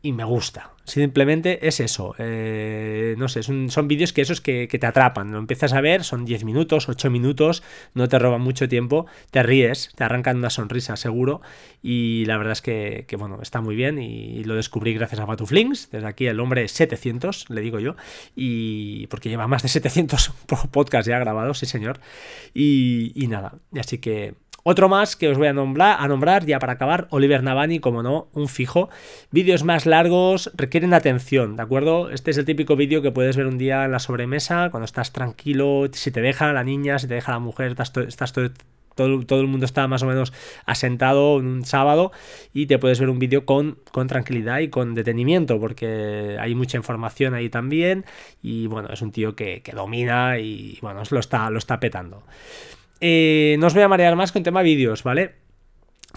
y 0.06 0.14
me 0.14 0.24
gusta. 0.24 0.70
Simplemente 0.84 1.68
es 1.68 1.80
eso. 1.80 2.14
Eh, 2.20 3.16
no 3.18 3.28
sé, 3.28 3.42
son 3.42 3.88
vídeos 3.88 4.14
que 4.14 4.22
esos 4.22 4.40
que, 4.40 4.68
que, 4.68 4.78
te 4.78 4.86
atrapan. 4.86 5.32
Lo 5.32 5.40
empiezas 5.40 5.74
a 5.74 5.82
ver, 5.82 6.04
son 6.04 6.26
10 6.26 6.44
minutos, 6.44 6.88
8 6.88 7.10
minutos, 7.10 7.64
no 7.96 8.08
te 8.08 8.20
roban 8.20 8.42
mucho 8.42 8.70
tiempo, 8.70 9.08
te 9.32 9.42
ríes, 9.42 9.92
te 9.96 10.04
arrancan 10.04 10.38
una 10.38 10.52
sonrisa 10.52 10.96
seguro. 10.96 11.42
Y 11.82 12.26
la 12.26 12.38
verdad 12.38 12.52
es 12.52 12.62
que, 12.62 13.08
bueno, 13.18 13.40
está 13.42 13.62
muy 13.62 13.76
bien. 13.76 13.98
Y 13.98 14.44
lo 14.44 14.54
descubrí 14.54 14.94
gracias 14.94 15.20
a 15.20 15.26
Batuflings. 15.26 15.90
Desde 15.90 16.08
aquí 16.08 16.28
el 16.28 16.40
hombre 16.40 16.68
700, 16.68 17.50
le 17.50 17.62
digo 17.62 17.80
yo. 17.80 17.96
Y 18.36 19.08
porque 19.08 19.30
lleva 19.30 19.48
más 19.48 19.64
de 19.64 19.70
700 19.70 20.34
podcasts 20.72 21.08
ya 21.08 21.18
grabados, 21.18 21.58
sí 21.58 21.66
señor. 21.66 22.00
Y, 22.54 23.12
y 23.16 23.26
nada, 23.28 23.56
así 23.80 23.98
que 23.98 24.36
otro 24.68 24.90
más 24.90 25.16
que 25.16 25.30
os 25.30 25.38
voy 25.38 25.46
a 25.46 25.54
nombrar, 25.54 25.98
a 26.00 26.08
nombrar 26.08 26.44
ya 26.44 26.58
para 26.58 26.74
acabar, 26.74 27.06
Oliver 27.12 27.44
Navani, 27.44 27.80
como 27.80 28.02
no, 28.02 28.30
un 28.34 28.48
fijo. 28.48 28.90
Vídeos 29.30 29.64
más 29.64 29.86
largos 29.86 30.52
requieren 30.56 30.96
atención, 30.96 31.56
¿de 31.56 31.62
acuerdo? 31.62 32.10
Este 32.10 32.32
es 32.32 32.38
el 32.40 32.46
típico 32.46 32.76
vídeo 32.76 33.04
que 33.04 33.12
puedes 33.12 33.38
ver 33.38 33.46
un 33.46 33.60
día 33.60 33.86
en 33.86 33.92
la 33.92 34.00
sobremesa, 34.00 34.72
cuando 34.72 34.86
estás 34.86 35.14
tranquilo, 35.14 35.86
si 35.92 36.10
te 36.10 36.20
deja 36.20 36.52
la 36.52 36.64
niña, 36.64 36.98
si 36.98 37.08
te 37.08 37.14
deja 37.14 37.32
la 37.34 37.38
mujer, 37.38 37.76
estás, 37.78 38.34
todo, 38.96 39.40
el 39.40 39.48
mundo 39.48 39.68
está 39.68 39.88
más 39.88 40.02
o 40.02 40.08
menos 40.08 40.34
asentado 40.66 41.36
un 41.36 41.64
sábado 41.64 42.12
y 42.52 42.66
te 42.66 42.80
puedes 42.80 43.00
ver 43.00 43.10
un 43.10 43.20
vídeo 43.20 43.46
con, 43.46 43.78
con 43.92 44.08
tranquilidad 44.08 44.60
y 44.62 44.70
con 44.70 44.96
detenimiento 44.96 45.60
porque 45.60 46.38
hay 46.40 46.56
mucha 46.56 46.78
información 46.78 47.36
ahí 47.36 47.50
también 47.50 48.04
y 48.42 48.66
bueno, 48.66 48.90
es 48.92 49.04
un 49.04 49.12
tío 49.12 49.36
que, 49.36 49.62
que 49.62 49.74
domina 49.74 50.40
y 50.40 50.80
bueno, 50.82 51.04
lo 51.08 51.20
está, 51.20 51.52
lo 51.52 51.60
está 51.60 51.80
petando. 51.80 52.24
Eh, 53.00 53.56
no 53.60 53.68
os 53.68 53.74
voy 53.74 53.84
a 53.84 53.88
marear 53.88 54.16
más 54.16 54.32
con 54.32 54.44
tema 54.44 54.62
vídeos, 54.62 55.04
¿vale? 55.04 55.36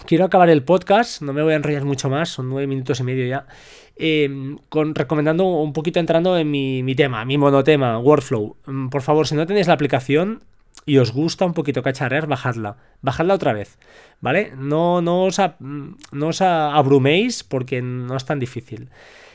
Quiero 0.05 0.25
acabar 0.25 0.49
el 0.49 0.63
podcast, 0.63 1.21
no 1.21 1.33
me 1.33 1.43
voy 1.43 1.53
a 1.53 1.57
enrollar 1.57 1.83
mucho 1.83 2.09
más, 2.09 2.29
son 2.29 2.49
nueve 2.49 2.67
minutos 2.67 2.99
y 2.99 3.03
medio 3.03 3.27
ya. 3.27 3.47
Em, 3.95 4.57
con, 4.69 4.95
recomendando 4.95 5.45
un 5.45 5.73
poquito 5.73 5.99
entrando 5.99 6.37
en 6.37 6.49
mi, 6.49 6.95
tema, 6.95 7.25
mi 7.25 7.37
monotema, 7.37 7.99
Workflow. 7.99 8.55
Mm, 8.65 8.89
por 8.89 9.01
favor, 9.01 9.27
si 9.27 9.35
no 9.35 9.45
tenéis 9.45 9.67
la 9.67 9.73
aplicación 9.73 10.41
y 10.85 10.97
os 10.99 11.11
gusta 11.11 11.45
un 11.45 11.53
poquito 11.53 11.83
cacharrear, 11.83 12.27
bajadla. 12.27 12.77
Bajadla 13.01 13.33
otra 13.33 13.51
vez, 13.51 13.77
¿vale? 14.21 14.53
No, 14.57 15.01
no, 15.01 15.25
os, 15.25 15.37
no 15.59 16.27
os 16.27 16.41
abruméis 16.41 17.43
porque 17.43 17.81
no 17.81 18.15
es 18.15 18.25
tan 18.25 18.39
difícil. 18.39 18.89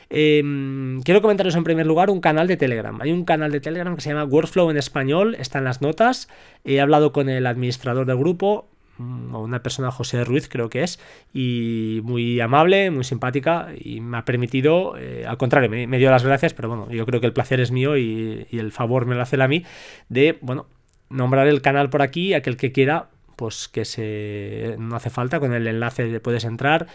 Em, 0.09 1.01
quiero 1.01 1.21
comentaros 1.21 1.55
en 1.55 1.63
primer 1.63 1.85
lugar 1.85 2.09
un 2.09 2.21
canal 2.21 2.47
de 2.47 2.57
Telegram. 2.57 2.99
Hay 3.01 3.11
un 3.11 3.25
canal 3.25 3.51
de 3.51 3.59
Telegram 3.59 3.95
que 3.95 4.01
se 4.01 4.09
llama 4.09 4.25
Workflow 4.25 4.69
en 4.69 4.77
español, 4.77 5.35
está 5.39 5.59
en 5.59 5.65
las 5.65 5.81
notas. 5.81 6.29
He 6.63 6.79
hablado 6.79 7.11
con 7.11 7.29
el 7.29 7.47
administrador 7.47 8.05
del 8.05 8.17
grupo. 8.17 8.69
mm, 8.97 9.35
una 9.35 9.61
persona, 9.61 9.91
José 9.91 10.23
Ruiz 10.23 10.47
creo 10.47 10.69
que 10.69 10.83
es, 10.83 10.99
y 11.33 11.99
muy 12.03 12.39
amable, 12.39 12.91
muy 12.91 13.03
simpática, 13.03 13.69
y 13.77 13.99
me 13.99 14.17
ha 14.17 14.25
permitido, 14.25 14.95
eh, 14.97 15.25
al 15.27 15.37
contrario, 15.37 15.69
me, 15.69 15.97
dio 15.97 16.09
las 16.11 16.23
gracias, 16.23 16.53
pero 16.53 16.69
bueno, 16.69 16.89
yo 16.89 17.05
creo 17.05 17.19
que 17.19 17.27
el 17.27 17.33
placer 17.33 17.59
es 17.59 17.71
mío 17.71 17.97
y, 17.97 18.47
el 18.51 18.71
favor 18.71 19.05
me 19.05 19.15
lo 19.15 19.21
hace 19.21 19.41
a 19.41 19.47
mí, 19.49 19.65
de, 20.07 20.37
bueno, 20.41 20.67
nombrar 21.09 21.47
el 21.47 21.61
canal 21.61 21.89
por 21.89 22.01
aquí, 22.01 22.33
aquel 22.33 22.55
que 22.57 22.71
quiera, 22.71 23.09
pues 23.35 23.67
que 23.67 23.83
se 23.83 24.75
no 24.79 24.95
hace 24.95 25.09
falta, 25.09 25.41
con 25.41 25.53
el 25.53 25.67
enlace 25.67 26.21
puedes 26.21 26.45
entrar 26.45 26.87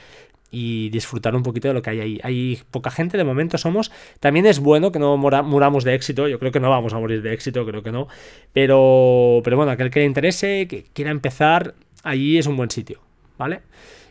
y 0.50 0.90
disfrutar 0.90 1.34
un 1.36 1.42
poquito 1.42 1.68
de 1.68 1.74
lo 1.74 1.82
que 1.82 1.90
hay 1.90 2.00
ahí. 2.00 2.20
Hay 2.22 2.62
poca 2.70 2.90
gente, 2.90 3.16
de 3.16 3.24
momento 3.24 3.58
somos. 3.58 3.90
También 4.18 4.46
es 4.46 4.58
bueno 4.58 4.92
que 4.92 4.98
no 4.98 5.16
muramos 5.16 5.84
de 5.84 5.94
éxito. 5.94 6.28
Yo 6.28 6.38
creo 6.38 6.52
que 6.52 6.60
no 6.60 6.70
vamos 6.70 6.92
a 6.92 6.98
morir 6.98 7.22
de 7.22 7.32
éxito, 7.32 7.64
creo 7.64 7.82
que 7.82 7.92
no. 7.92 8.08
Pero, 8.52 9.40
pero 9.44 9.56
bueno, 9.56 9.72
aquel 9.72 9.90
que 9.90 10.00
le 10.00 10.06
interese, 10.06 10.66
que 10.68 10.84
quiera 10.92 11.10
empezar, 11.10 11.74
allí 12.02 12.38
es 12.38 12.46
un 12.46 12.56
buen 12.56 12.70
sitio, 12.70 13.00
¿vale? 13.38 13.60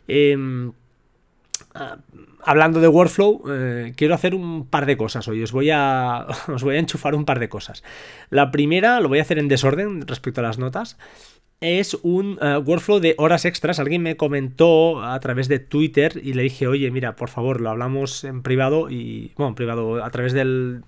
Em, 0.07 0.71
ah, 1.75 1.97
hablando 2.43 2.79
de 2.79 2.87
workflow, 2.87 3.43
eh, 3.49 3.93
quiero 3.95 4.15
hacer 4.15 4.33
un 4.33 4.65
par 4.65 4.85
de 4.85 4.95
cosas 4.95 5.27
hoy. 5.27 5.43
Os 5.43 5.51
voy, 5.51 5.69
a, 5.71 6.25
os 6.47 6.63
voy 6.63 6.75
a 6.75 6.79
enchufar 6.79 7.15
un 7.15 7.25
par 7.25 7.39
de 7.39 7.49
cosas. 7.49 7.83
La 8.29 8.51
primera 8.51 9.01
lo 9.01 9.09
voy 9.09 9.19
a 9.19 9.23
hacer 9.23 9.39
en 9.39 9.47
desorden 9.49 10.07
respecto 10.07 10.39
a 10.41 10.43
las 10.43 10.57
notas 10.57 10.97
es 11.61 11.97
un 12.03 12.37
eh, 12.41 12.57
workflow 12.57 12.99
de 12.99 13.15
horas 13.17 13.45
extras. 13.45 13.79
Alguien 13.79 14.01
me 14.01 14.17
comentó 14.17 15.03
a 15.03 15.19
través 15.19 15.47
de 15.47 15.59
Twitter 15.59 16.19
y 16.23 16.33
le 16.33 16.43
dije, 16.43 16.67
oye, 16.67 16.89
mira, 16.91 17.15
por 17.15 17.29
favor, 17.29 17.61
lo 17.61 17.69
hablamos 17.69 18.23
en 18.23 18.41
privado 18.41 18.89
y, 18.89 19.31
bueno, 19.35 19.49
en 19.49 19.55
privado, 19.55 20.03
a 20.03 20.09
través 20.09 20.33
del, 20.33 20.83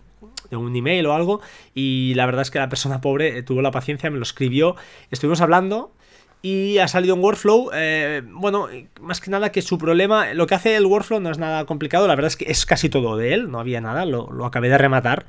de 0.49 0.57
un 0.57 0.75
email 0.75 1.05
o 1.05 1.13
algo. 1.13 1.41
Y 1.73 2.13
la 2.15 2.25
verdad 2.25 2.43
es 2.43 2.51
que 2.51 2.59
la 2.59 2.69
persona 2.69 3.01
pobre 3.01 3.37
eh, 3.37 3.43
tuvo 3.43 3.61
la 3.61 3.71
paciencia, 3.71 4.09
me 4.09 4.17
lo 4.17 4.23
escribió. 4.23 4.75
Estuvimos 5.09 5.41
hablando 5.41 5.93
y 6.41 6.79
ha 6.79 6.87
salido 6.87 7.15
un 7.15 7.21
workflow. 7.21 7.69
Eh, 7.73 8.23
bueno, 8.25 8.67
más 8.99 9.21
que 9.21 9.29
nada 9.29 9.51
que 9.51 9.61
su 9.61 9.77
problema, 9.77 10.33
lo 10.33 10.47
que 10.47 10.55
hace 10.55 10.75
el 10.75 10.85
workflow 10.85 11.19
no 11.19 11.29
es 11.29 11.37
nada 11.37 11.65
complicado, 11.65 12.07
la 12.07 12.15
verdad 12.15 12.27
es 12.27 12.37
que 12.37 12.49
es 12.49 12.65
casi 12.65 12.89
todo 12.89 13.17
de 13.17 13.33
él, 13.33 13.51
no 13.51 13.59
había 13.59 13.81
nada, 13.81 14.05
lo, 14.05 14.31
lo, 14.31 14.45
acabé 14.45 14.69
de 14.69 14.77
rematar. 14.77 15.25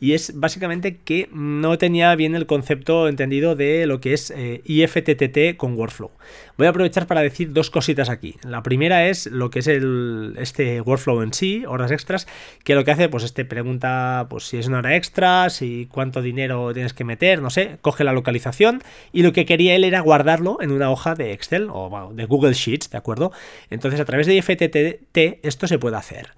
Y 0.00 0.12
es 0.14 0.38
básicamente 0.38 0.98
que 0.98 1.28
no 1.32 1.78
tenía 1.78 2.14
bien 2.14 2.34
el 2.34 2.46
concepto 2.46 3.08
entendido 3.08 3.54
de 3.54 3.86
lo 3.86 4.00
que 4.00 4.14
es 4.14 4.30
eh, 4.30 4.62
IFTTT 4.64 5.56
con 5.56 5.74
workflow. 5.74 6.10
Voy 6.62 6.68
a 6.68 6.70
aprovechar 6.70 7.08
para 7.08 7.22
decir 7.22 7.52
dos 7.52 7.70
cositas 7.70 8.08
aquí. 8.08 8.36
La 8.44 8.62
primera 8.62 9.08
es 9.08 9.26
lo 9.26 9.50
que 9.50 9.58
es 9.58 9.66
el, 9.66 10.36
este 10.38 10.80
workflow 10.80 11.22
en 11.22 11.34
sí, 11.34 11.64
horas 11.66 11.90
extras, 11.90 12.28
que 12.62 12.76
lo 12.76 12.84
que 12.84 12.92
hace, 12.92 13.08
pues 13.08 13.24
este 13.24 13.44
pregunta 13.44 14.28
pues 14.30 14.44
si 14.44 14.58
es 14.58 14.68
una 14.68 14.78
hora 14.78 14.94
extra, 14.94 15.50
si 15.50 15.88
cuánto 15.90 16.22
dinero 16.22 16.72
tienes 16.72 16.94
que 16.94 17.02
meter, 17.02 17.42
no 17.42 17.50
sé, 17.50 17.78
coge 17.80 18.04
la 18.04 18.12
localización 18.12 18.80
y 19.12 19.24
lo 19.24 19.32
que 19.32 19.44
quería 19.44 19.74
él 19.74 19.82
era 19.82 19.98
guardarlo 19.98 20.58
en 20.60 20.70
una 20.70 20.88
hoja 20.92 21.16
de 21.16 21.32
Excel 21.32 21.66
o 21.68 22.12
de 22.14 22.26
Google 22.26 22.52
Sheets, 22.52 22.90
¿de 22.90 22.98
acuerdo? 22.98 23.32
Entonces 23.68 23.98
a 23.98 24.04
través 24.04 24.28
de 24.28 24.36
IFTTT 24.36 25.44
esto 25.44 25.66
se 25.66 25.80
puede 25.80 25.96
hacer. 25.96 26.30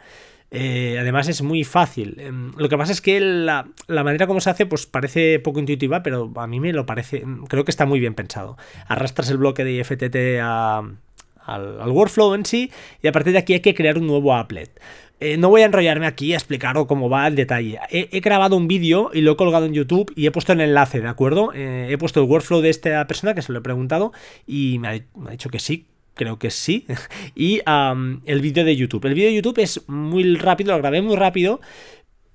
Eh, 0.55 0.97
además 0.99 1.29
es 1.29 1.43
muy 1.43 1.65
fácil. 1.65 2.17
Em, 2.19 2.53
lo 2.57 2.69
que 2.69 2.79
pasa 2.79 2.93
es 2.93 3.01
que 3.01 3.21
la, 3.21 3.67
manera 3.89 4.27
como 4.27 4.41
se 4.41 4.51
hace 4.51 4.67
pues 4.67 4.87
parece 4.87 5.41
poco 5.41 5.61
intuitiva, 5.61 6.03
pero 6.03 6.33
a 6.37 6.47
mí 6.47 6.61
me 6.61 6.73
lo 6.73 6.87
parece, 6.87 7.25
creo 7.49 7.65
que 7.65 7.71
está 7.71 7.87
muy 7.87 8.01
bien 8.01 8.15
pensado. 8.15 8.57
Arrastras 8.87 9.31
el 9.31 9.39
bloque 9.39 9.65
de 9.65 9.73
IFTT 9.73 10.41
al, 10.41 11.91
workflow 11.91 12.35
en 12.35 12.47
sí 12.47 12.71
y 13.03 13.09
a 13.09 13.13
partir 13.13 13.33
de 13.33 13.41
aquí 13.41 13.55
hay 13.55 13.61
que 13.61 13.75
crear 13.75 13.99
un 13.99 14.07
nuevo 14.07 14.35
applet. 14.35 14.81
Eh, 15.21 15.37
no 15.37 15.49
voy 15.49 15.63
a 15.63 15.67
enrollarme 15.67 16.07
aquí 16.07 16.33
a 16.33 16.37
explicaros 16.37 16.87
cómo 16.87 17.09
va 17.09 17.27
el 17.27 17.35
detalle. 17.35 17.79
He, 17.91 18.21
grabado 18.21 18.57
un 18.57 18.69
vídeo 18.69 19.11
y 19.13 19.21
lo 19.21 19.33
he 19.33 19.37
colgado 19.37 19.67
en 19.67 19.73
YouTube 19.73 20.13
y 20.17 20.27
he 20.27 20.31
puesto 20.31 20.53
el 20.53 20.61
enlace, 20.61 21.01
¿de 21.01 21.09
acuerdo? 21.09 21.53
Eh, 21.55 21.89
he 21.91 21.99
puesto 21.99 22.21
el 22.21 22.29
workflow 22.29 22.61
de 22.61 22.71
esta 22.71 23.07
persona 23.07 23.35
que 23.35 23.43
se 23.43 23.53
lo 23.53 23.61
he 23.61 23.63
preguntado 23.63 24.13
y 24.47 24.79
me 24.79 24.89
ha 24.89 25.31
dicho 25.31 25.51
que 25.51 25.61
sí, 25.61 25.87
creo 26.15 26.39
que 26.39 26.51
sí. 26.51 26.87
y 27.35 27.61
el 27.67 28.41
vídeo 28.41 28.65
de 28.65 28.77
YouTube. 28.77 29.05
El 29.07 29.15
vídeo 29.15 29.29
de 29.29 29.37
YouTube 29.37 29.59
es 29.59 29.89
muy 29.89 30.37
rápido, 30.37 30.73
lo 30.73 30.79
grabé 30.79 31.03
muy 31.03 31.17
rápido. 31.17 31.61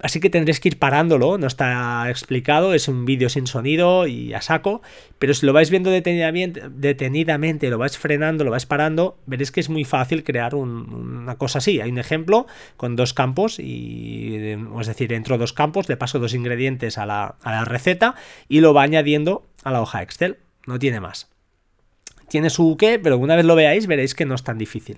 Así 0.02 0.22
que 0.22 0.30
tendréis 0.30 0.62
que 0.62 0.70
ir 0.70 0.80
parándolo, 0.80 1.38
no 1.38 1.48
está 1.48 2.10
explicado, 2.10 2.74
es 2.74 2.88
un 2.88 3.04
vídeo 3.04 3.28
sin 3.28 3.48
sonido 3.48 4.08
y 4.08 4.34
a 4.34 4.42
saco, 4.42 4.82
pero 5.20 5.34
si 5.34 5.46
lo 5.46 5.52
vais 5.52 5.70
viendo 5.70 5.92
detenidamente, 5.92 7.70
lo 7.70 7.78
vais 7.78 7.98
frenando, 7.98 8.46
lo 8.46 8.52
vais 8.52 8.66
parando, 8.66 9.18
veréis 9.26 9.52
que 9.52 9.60
es 9.60 9.70
muy 9.70 9.84
fácil 9.84 10.24
crear 10.24 10.56
una 10.56 11.38
cosa 11.38 11.58
así. 11.58 11.82
Hay 11.82 11.92
un 11.92 11.98
ejemplo 11.98 12.48
con 12.78 12.96
dos 12.96 13.14
campos, 13.14 13.60
y, 13.60 14.38
es 14.80 14.88
decir, 14.88 15.12
entro 15.12 15.38
dos 15.38 15.52
campos, 15.52 15.90
le 15.90 15.98
paso 15.98 16.18
dos 16.20 16.34
ingredientes 16.34 16.98
a 16.98 17.06
la, 17.06 17.36
a 17.42 17.52
la 17.52 17.66
receta 17.66 18.16
y 18.48 18.62
lo 18.62 18.74
va 18.74 18.84
añadiendo 18.84 19.44
a 19.64 19.72
la 19.72 19.82
hoja 19.82 20.02
Excel, 20.02 20.38
no 20.66 20.80
tiene 20.80 21.02
más 21.02 21.30
tiene 22.30 22.50
su 22.50 22.78
qué, 22.78 23.00
pero 23.00 23.18
una 23.18 23.36
vez 23.36 23.46
lo 23.46 23.56
veáis 23.56 23.88
veréis 23.88 24.16
que 24.16 24.26
no 24.26 24.36
es 24.36 24.44
tan 24.44 24.58
difícil. 24.58 24.98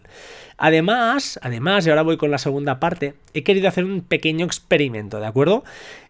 Además, 0.58 1.40
además, 1.42 1.86
y 1.86 1.90
ahora 1.90 2.04
voy 2.04 2.18
con 2.18 2.32
la 2.32 2.38
segunda 2.38 2.80
parte, 2.80 3.16
he 3.34 3.44
querido 3.44 3.68
hacer 3.68 3.86
un 3.86 4.02
pequeño 4.02 4.46
experimento, 4.46 5.20
¿de 5.20 5.28
acuerdo? 5.28 5.64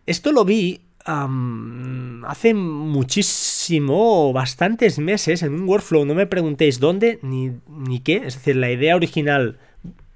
Esto 0.05 0.31
lo 0.31 0.43
vi 0.43 0.81
hace 1.03 2.53
muchísimo, 2.53 4.31
bastantes 4.33 4.99
meses, 4.99 5.41
en 5.41 5.53
un 5.53 5.67
workflow, 5.67 6.05
no 6.05 6.13
me 6.13 6.27
preguntéis 6.27 6.79
dónde 6.79 7.17
ni, 7.23 7.53
ni 7.67 7.99
qué, 8.01 8.17
es 8.17 8.35
decir, 8.35 8.55
la 8.55 8.69
idea 8.71 8.95
original, 8.95 9.57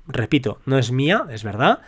repito, 0.07 0.59
no 0.65 0.77
es 0.77 0.91
mía, 0.91 1.25
es 1.31 1.43
verdad, 1.43 1.79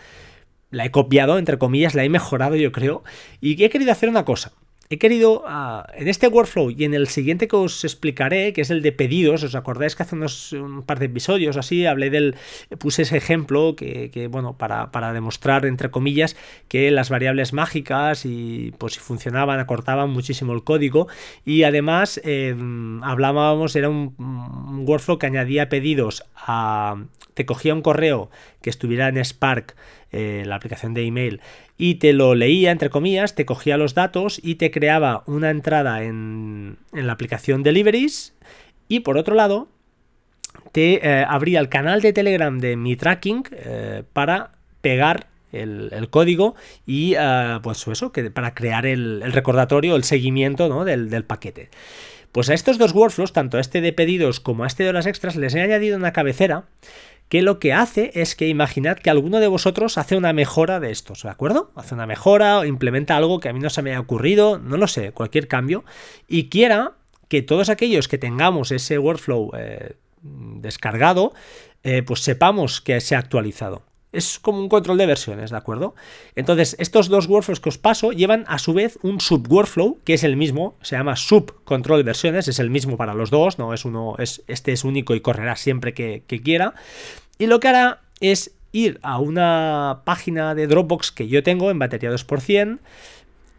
la 0.72 0.86
he 0.86 0.92
copiado, 0.92 1.38
entre 1.38 1.60
comillas, 1.60 1.94
la 1.94 2.04
he 2.06 2.10
mejorado 2.10 2.56
yo 2.56 2.72
creo, 2.72 3.04
y 3.40 3.62
he 3.64 3.70
querido 3.70 3.92
hacer 3.92 4.10
una 4.10 4.26
cosa 4.26 4.52
he 4.90 4.98
querido, 4.98 5.44
ah, 5.46 5.86
en 5.96 6.08
este 6.08 6.28
workflow 6.28 6.72
y 6.72 6.86
en 6.86 6.94
el 6.94 7.08
siguiente 7.08 7.48
que 7.48 7.56
os 7.58 7.84
explicaré, 7.84 8.54
que 8.54 8.62
es 8.62 8.70
el 8.70 8.82
de 8.82 8.92
pedidos, 8.94 9.44
¿os 9.44 9.56
acordáis 9.56 9.96
que 9.96 10.04
hace 10.04 10.16
unos 10.16 10.54
un 10.54 10.84
par 10.84 11.00
de 11.00 11.08
episodios 11.08 11.58
así 11.58 11.86
hablé 11.86 12.10
del, 12.10 12.36
puse 12.78 13.02
ese 13.02 13.18
ejemplo 13.18 13.76
que, 13.76 14.28
bueno, 14.32 14.58
para, 14.58 15.14
demostrar, 15.14 15.66
entre 15.66 15.92
comillas, 15.92 16.38
que 16.68 16.90
las 16.92 17.10
variables 17.10 17.52
mágicas 17.52 18.26
y 18.26 18.74
pues 18.78 18.94
si 18.94 19.00
funcionaban, 19.00 19.60
acortaban 19.60 20.10
muchísimo 20.10 20.54
el 20.54 20.64
código 20.64 21.08
y 21.46 21.64
además 21.64 22.22
em, 22.24 23.04
hablábamos, 23.04 23.76
era 23.76 23.90
un, 23.90 24.16
un 24.18 24.88
workflow 24.88 25.20
que 25.20 25.26
añadía 25.26 25.70
pedidos 25.70 26.24
a, 26.36 26.96
te 27.34 27.46
cogía 27.46 27.74
un 27.74 27.82
correo 27.82 28.30
que 28.68 28.72
estuviera 28.72 29.08
en 29.08 29.16
Spark, 29.24 29.78
eh, 30.12 30.44
la 30.46 30.56
aplicación 30.56 30.94
de 30.94 31.06
email, 31.06 31.40
y 31.78 31.96
te 31.96 32.12
lo 32.12 32.36
leía, 32.36 32.72
entre 32.72 32.90
comillas, 32.90 33.34
te 33.34 33.46
cogía 33.46 33.78
los 33.78 33.94
datos 33.94 34.42
y 34.44 34.56
te 34.56 34.72
creaba 34.72 35.24
una 35.26 35.52
entrada 35.52 36.04
en, 36.04 36.76
la 36.92 37.14
aplicación 37.14 37.64
Deliveries. 37.64 38.34
Y 38.90 39.00
por 39.00 39.18
otro 39.18 39.36
lado, 39.36 39.70
te 40.74 40.96
eh, 40.96 41.26
abría 41.26 41.62
el 41.62 41.70
canal 41.70 42.02
de 42.02 42.12
Telegram 42.12 42.60
de 42.60 42.76
mi 42.76 42.98
tracking 42.98 43.46
eh, 43.54 44.04
para 44.12 44.52
pegar 44.82 45.28
el, 45.54 46.10
código 46.10 46.56
y 46.86 47.16
pues 47.64 47.88
eso, 47.88 48.12
que 48.12 48.30
para 48.32 48.54
crear 48.54 48.86
el, 48.86 49.32
recordatorio, 49.32 49.96
el 49.96 50.04
seguimiento 50.04 50.84
del, 50.84 51.10
del, 51.10 51.24
paquete. 51.24 51.70
Pues 52.34 52.50
a 52.50 52.54
estos 52.54 52.78
dos 52.78 52.92
workflows, 52.92 53.32
tanto 53.32 53.56
a 53.56 53.62
este 53.62 53.80
de 53.80 53.94
pedidos 53.94 54.42
como 54.42 54.66
a 54.66 54.68
este 54.68 54.84
de 54.84 54.90
horas 54.90 55.06
extras, 55.06 55.38
les 55.38 55.56
he 55.56 55.62
añadido 55.62 55.96
una 55.96 56.12
cabecera 56.12 56.66
que 57.30 57.42
lo 57.42 57.60
que 57.60 57.74
hace 57.74 58.12
es 58.14 58.36
que 58.36 58.48
imaginad 58.48 58.98
que 58.98 59.10
alguno 59.10 59.40
de 59.40 59.48
vosotros 59.48 59.98
hace 59.98 60.16
una 60.16 60.34
mejora 60.34 60.80
de 60.80 60.92
estos, 60.92 61.24
¿de 61.24 61.30
acuerdo? 61.30 61.72
Hace 61.76 61.96
una 61.96 62.06
mejora 62.06 62.60
o 62.60 62.66
implementa 62.66 63.18
algo 63.18 63.40
que 63.40 63.50
a 63.50 63.54
mí 63.54 63.60
no 63.60 63.70
se 63.70 63.82
me 63.82 63.96
ha 63.96 64.00
ocurrido, 64.00 64.60
no 64.60 64.78
lo 64.78 64.88
sé, 64.88 65.12
cualquier 65.12 65.48
cambio, 65.48 65.84
y 66.28 66.50
quiera 66.50 66.94
que 67.28 67.42
todos 67.42 67.70
aquellos 67.70 68.08
que 68.08 68.18
tengamos 68.18 68.72
ese 68.72 68.98
workflow 68.98 69.52
eh, 69.58 69.96
descargado, 70.22 71.34
eh, 71.84 72.04
pues 72.04 72.22
sepamos 72.22 72.82
que 72.82 73.00
se 73.02 73.16
ha 73.16 73.20
actualizado. 73.20 73.84
Es 74.18 74.40
como 74.40 74.60
un 74.60 74.68
control 74.68 74.98
de 74.98 75.06
versiones, 75.06 75.52
¿de 75.52 75.58
acuerdo? 75.58 75.94
Entonces, 76.36 76.76
estos 76.80 77.08
dos 77.08 77.28
workflows 77.28 77.60
que 77.60 77.70
os 77.70 77.78
paso 77.78 78.12
llevan 78.12 78.46
a 78.48 78.58
su 78.58 78.74
vez 78.74 78.98
un 79.04 79.22
sub-workflow, 79.22 80.00
que 80.04 80.16
es 80.16 80.24
el 80.24 80.36
mismo, 80.38 80.74
se 80.82 80.96
llama 80.96 81.16
sub-control 81.16 82.02
versiones, 82.04 82.48
es 82.48 82.58
el 82.58 82.72
mismo 82.72 82.98
para 82.98 83.14
los 83.14 83.30
dos, 83.30 83.60
no 83.60 83.76
es 83.76 83.86
uno, 83.86 84.16
es, 84.18 84.42
este 84.48 84.72
es 84.72 84.84
único 84.84 85.14
y 85.14 85.22
correrá 85.22 85.56
siempre 85.56 85.94
que, 85.94 86.24
quiera. 86.44 86.74
Y 87.38 87.46
lo 87.46 87.60
que 87.60 87.68
hará 87.68 88.02
es 88.20 88.56
ir 88.72 88.98
a 89.04 89.20
una 89.20 90.02
página 90.04 90.56
de 90.56 90.66
Dropbox 90.66 91.12
que 91.12 91.28
yo 91.28 91.44
tengo 91.44 91.70
en 91.70 91.78
batería 91.78 92.10
2%, 92.10 92.80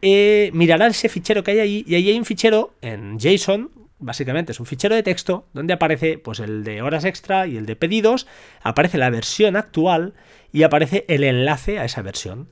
eh, 0.03 0.51
mirará 0.55 0.89
ese 0.89 1.09
fichero 1.09 1.45
que 1.45 1.53
hay 1.53 1.61
ahí, 1.61 1.85
y 1.87 1.95
ahí 1.95 2.11
hay 2.11 2.19
un 2.19 2.25
fichero 2.25 2.73
en 2.83 3.21
JSON, 3.21 3.71
básicamente 3.99 4.53
es 4.53 4.61
un 4.61 4.67
fichero 4.67 4.95
de 4.95 5.03
texto 5.03 5.47
donde 5.53 5.73
aparece 5.73 6.19
pues 6.19 6.41
el 6.41 6.65
de 6.65 6.83
horas 6.83 7.05
extra 7.05 7.47
y 7.47 7.57
el 7.57 7.67
de 7.67 7.77
pedidos, 7.77 8.27
aparece 8.63 8.99
la 8.99 9.11
versión 9.11 9.57
actual 9.57 10.15
y 10.53 10.63
aparece 10.63 11.05
el 11.09 11.25
enlace 11.25 11.79
a 11.79 11.85
esa 11.85 12.03
versión. 12.03 12.49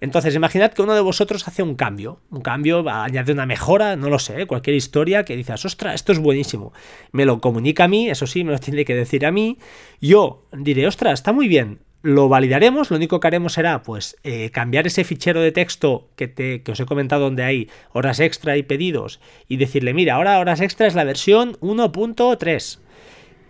Entonces, 0.00 0.34
imaginad 0.34 0.72
que 0.72 0.82
uno 0.82 0.94
de 0.94 1.00
vosotros 1.00 1.46
hace 1.46 1.62
un 1.62 1.74
cambio, 1.74 2.20
un 2.30 2.40
cambio, 2.40 2.88
añade 2.88 3.32
una 3.32 3.44
mejora, 3.44 3.96
no 3.96 4.08
lo 4.08 4.18
sé, 4.18 4.46
cualquier 4.46 4.76
historia 4.76 5.24
que 5.24 5.36
dices, 5.36 5.64
ostras, 5.64 5.94
esto 5.94 6.12
es 6.12 6.18
buenísimo. 6.18 6.72
Me 7.12 7.26
lo 7.26 7.40
comunica 7.40 7.84
a 7.84 7.88
mí, 7.88 8.08
eso 8.08 8.26
sí, 8.26 8.44
me 8.44 8.52
lo 8.52 8.58
tiene 8.60 8.84
que 8.84 8.94
decir 8.94 9.26
a 9.26 9.32
mí. 9.32 9.58
Yo 10.00 10.46
diré, 10.52 10.86
ostras, 10.86 11.14
está 11.14 11.32
muy 11.32 11.48
bien, 11.48 11.80
lo 12.02 12.28
validaremos, 12.28 12.90
lo 12.90 12.96
único 12.96 13.20
que 13.20 13.26
haremos 13.26 13.52
será 13.52 13.82
pues 13.82 14.16
eh, 14.24 14.50
cambiar 14.50 14.86
ese 14.86 15.04
fichero 15.04 15.40
de 15.40 15.52
texto 15.52 16.08
que, 16.16 16.28
te, 16.28 16.62
que 16.62 16.72
os 16.72 16.80
he 16.80 16.86
comentado 16.86 17.24
donde 17.24 17.42
hay 17.42 17.68
horas 17.92 18.20
extra 18.20 18.56
y 18.56 18.62
pedidos 18.62 19.20
y 19.48 19.58
decirle, 19.58 19.92
mira, 19.92 20.14
ahora 20.14 20.38
horas 20.38 20.60
extra 20.60 20.86
es 20.86 20.94
la 20.94 21.04
versión 21.04 21.58
1.3 21.60 22.78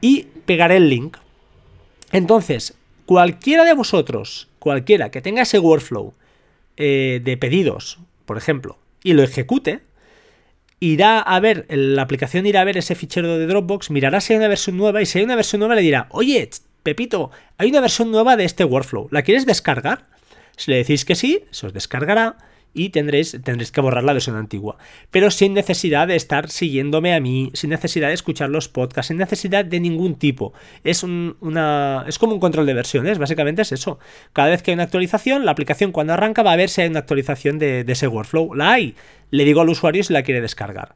y 0.01 0.25
pegaré 0.47 0.77
el 0.77 0.89
link. 0.89 1.17
Entonces, 2.13 2.75
cualquiera 3.07 3.65
de 3.65 3.75
vosotros, 3.75 4.49
cualquiera 4.59 5.11
que 5.11 5.23
tenga 5.23 5.43
ese 5.43 5.61
workflow 5.61 6.15
eh, 6.77 7.21
de 7.23 7.37
pedidos, 7.37 7.99
por 8.25 8.37
ejemplo, 8.37 8.79
y 9.05 9.13
lo 9.13 9.23
ejecute, 9.23 9.83
irá 10.81 11.21
a 11.21 11.39
ver, 11.39 11.67
la 11.69 12.03
aplicación 12.03 12.47
irá 12.47 12.63
a 12.63 12.65
ver 12.65 12.79
ese 12.79 12.97
fichero 12.97 13.39
de 13.39 13.47
Dropbox, 13.47 13.91
mirará 13.91 14.21
si 14.21 14.33
hay 14.33 14.39
una 14.39 14.49
versión 14.49 14.77
nueva 14.77 15.03
y 15.03 15.07
si 15.07 15.19
hay 15.19 15.25
una 15.25 15.37
versión 15.37 15.61
nueva 15.61 15.77
le 15.77 15.83
dirá, 15.83 16.09
oye, 16.11 16.49
Pepito, 16.83 17.31
hay 17.59 17.71
una 17.71 17.81
versión 17.81 18.11
nueva 18.11 18.37
de 18.37 18.45
este 18.45 18.65
workflow, 18.65 19.09
¿la 19.11 19.23
quieres 19.23 19.47
descargar? 19.47 20.05
Si 20.57 20.71
le 20.71 20.79
decís 20.79 21.05
que 21.05 21.15
sí, 21.15 21.45
se 21.51 21.67
os 21.67 21.73
descargará 21.73 22.37
y 22.73 22.91
tendréis, 22.91 23.33
tendréis 23.43 23.73
que 23.73 23.81
borrar 23.81 24.05
la 24.05 24.13
versión 24.13 24.37
antigua. 24.37 24.77
Pero 25.11 25.31
sin 25.31 25.55
necesidad 25.55 26.07
de 26.09 26.17
estar 26.17 26.51
siguiéndome 26.51 27.15
a 27.15 27.21
mí, 27.21 27.51
sin 27.55 27.71
necesidad 27.71 28.09
de 28.09 28.15
escuchar 28.15 28.51
los 28.51 28.69
podcasts, 28.69 29.09
sin 29.09 29.17
necesidad 29.17 29.65
de 29.65 29.81
ningún 29.81 30.17
tipo. 30.17 30.53
Es, 30.85 31.03
una, 31.03 32.05
es 32.07 32.19
como 32.19 32.35
un 32.35 32.41
control 32.41 32.67
de 32.67 32.75
versiones, 32.75 33.19
básicamente 33.19 33.63
es 33.63 33.73
eso. 33.73 33.99
Cada 34.33 34.51
vez 34.51 34.63
que 34.63 34.71
hay 34.71 34.75
una 34.75 34.85
actualización, 34.85 35.45
la 35.45 35.53
aplicación 35.53 35.93
cuando 35.93 36.13
arranca 36.13 36.43
va 36.43 36.53
a 36.53 36.57
ver 36.57 36.69
si 36.69 36.83
hay 36.83 36.89
una 36.89 37.01
actualización 37.01 37.59
de, 37.59 37.85
de 37.85 37.93
ese 37.93 38.07
workflow. 38.07 38.55
La 38.55 38.73
hay. 38.73 38.95
Le 39.31 39.45
digo 39.45 39.61
al 39.61 39.69
usuario 39.69 40.03
si 40.05 40.13
la 40.13 40.23
quiere 40.23 40.41
descargar. 40.41 40.95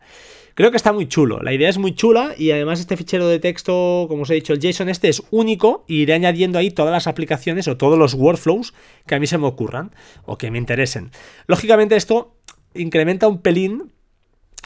Creo 0.54 0.70
que 0.70 0.76
está 0.76 0.92
muy 0.92 1.08
chulo, 1.08 1.40
la 1.42 1.52
idea 1.52 1.68
es 1.68 1.78
muy 1.78 1.94
chula 1.96 2.34
y 2.38 2.52
además 2.52 2.78
este 2.78 2.96
fichero 2.96 3.26
de 3.26 3.40
texto, 3.40 4.06
como 4.08 4.23
os 4.23 4.30
he 4.30 4.34
dicho, 4.34 4.52
el 4.52 4.61
JSON 4.61 4.88
este 4.88 5.08
es 5.08 5.25
único 5.32 5.84
y 5.88 6.02
iré 6.02 6.14
añadiendo 6.14 6.61
ahí 6.61 6.70
todas 6.70 6.92
las 6.92 7.08
aplicaciones 7.08 7.66
o 7.66 7.76
todos 7.76 7.99
los 7.99 8.14
workflows 8.14 8.73
que 9.04 9.16
a 9.16 9.18
mí 9.18 9.26
se 9.26 9.37
me 9.37 9.49
ocurran 9.49 9.90
o 10.26 10.38
que 10.38 10.52
me 10.52 10.58
interesen. 10.58 11.11
Lógicamente 11.49 11.96
esto 11.96 12.37
incrementa 12.73 13.26
un 13.26 13.42
pelín 13.42 13.90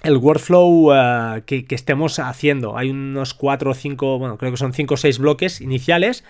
el 0.02 0.16
workflow 0.16 0.92
eh, 0.94 1.42
que, 1.46 1.64
estemos 1.70 2.18
haciendo. 2.18 2.76
Hay 2.76 2.90
unos 2.90 3.34
4 3.34 3.70
o 3.70 3.74
5, 3.74 4.18
bueno, 4.18 4.36
creo 4.38 4.50
que 4.50 4.58
son 4.58 4.72
5 4.72 4.94
o 4.94 4.96
6 4.96 5.18
bloques 5.18 5.60
iniciales 5.60 6.24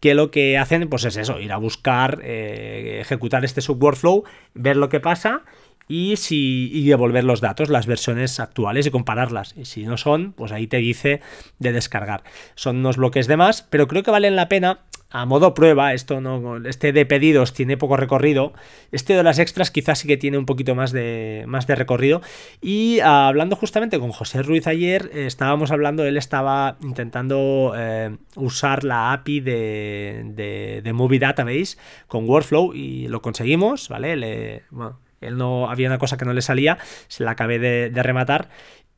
que 0.00 0.14
lo 0.14 0.30
que 0.30 0.56
hacen 0.58 0.88
pues 0.88 1.04
es 1.04 1.16
eso, 1.16 1.40
ir 1.40 1.50
a 1.50 1.56
buscar, 1.56 2.20
eh, 2.22 2.98
ejecutar 3.00 3.44
este 3.44 3.60
subworkflow, 3.60 4.22
ver 4.54 4.76
lo 4.76 4.88
que 4.88 5.00
pasa 5.00 5.42
y, 5.88 6.16
si, 6.16 6.86
devolver 6.86 7.24
los 7.24 7.40
datos, 7.40 7.70
las 7.70 7.86
versiones 7.86 8.40
actuales 8.40 8.86
y 8.86 8.90
compararlas. 8.90 9.54
Y 9.56 9.64
si 9.64 9.84
no 9.84 9.96
son, 9.96 10.32
pues 10.32 10.52
ahí 10.52 10.66
te 10.66 10.78
dice 10.78 11.20
de 11.58 11.72
descargar. 11.72 12.22
Son 12.54 12.76
unos 12.76 12.96
bloques 12.96 13.26
de 13.26 13.36
más, 13.36 13.62
pero 13.62 13.88
creo 13.88 14.02
que 14.02 14.10
valen 14.10 14.36
la 14.36 14.48
pena 14.48 14.80
a 15.10 15.24
modo 15.24 15.54
prueba, 15.54 15.94
esto 15.94 16.20
no, 16.20 16.58
este 16.68 16.92
de 16.92 17.06
pedidos 17.06 17.54
tiene 17.54 17.78
poco 17.78 17.96
recorrido, 17.96 18.52
este 18.92 19.14
de 19.14 19.22
las 19.22 19.38
extras 19.38 19.70
quizás 19.70 20.00
sí 20.00 20.08
que 20.08 20.18
tiene 20.18 20.36
un 20.36 20.44
poquito 20.44 20.74
más 20.74 20.92
de, 20.92 21.44
más 21.46 21.66
de 21.66 21.74
recorrido. 21.74 22.20
Y 22.60 23.00
ah, 23.00 23.28
hablando 23.28 23.56
justamente 23.56 23.98
con 23.98 24.12
José 24.12 24.42
Ruiz 24.42 24.66
ayer, 24.66 25.10
eh, 25.14 25.26
estábamos 25.26 25.70
hablando, 25.70 26.04
él 26.04 26.18
estaba 26.18 26.76
intentando 26.82 27.72
eh, 27.74 28.16
usar 28.36 28.84
la 28.84 29.12
API 29.12 29.40
de, 29.40 30.82
de, 30.84 30.92
Movie 30.92 31.20
Database 31.20 31.78
con 32.06 32.28
Workflow 32.28 32.74
y 32.74 33.08
lo 33.08 33.22
conseguimos, 33.22 33.88
¿vale? 33.88 34.16
Le, 34.16 34.64
bueno, 34.70 34.98
él 35.20 35.36
no 35.36 35.70
había 35.70 35.88
una 35.88 35.98
cosa 35.98 36.16
que 36.16 36.24
no 36.24 36.32
le 36.32 36.42
salía, 36.42 36.78
se 37.08 37.24
la 37.24 37.32
acabé 37.32 37.58
de, 37.58 38.02
rematar 38.02 38.48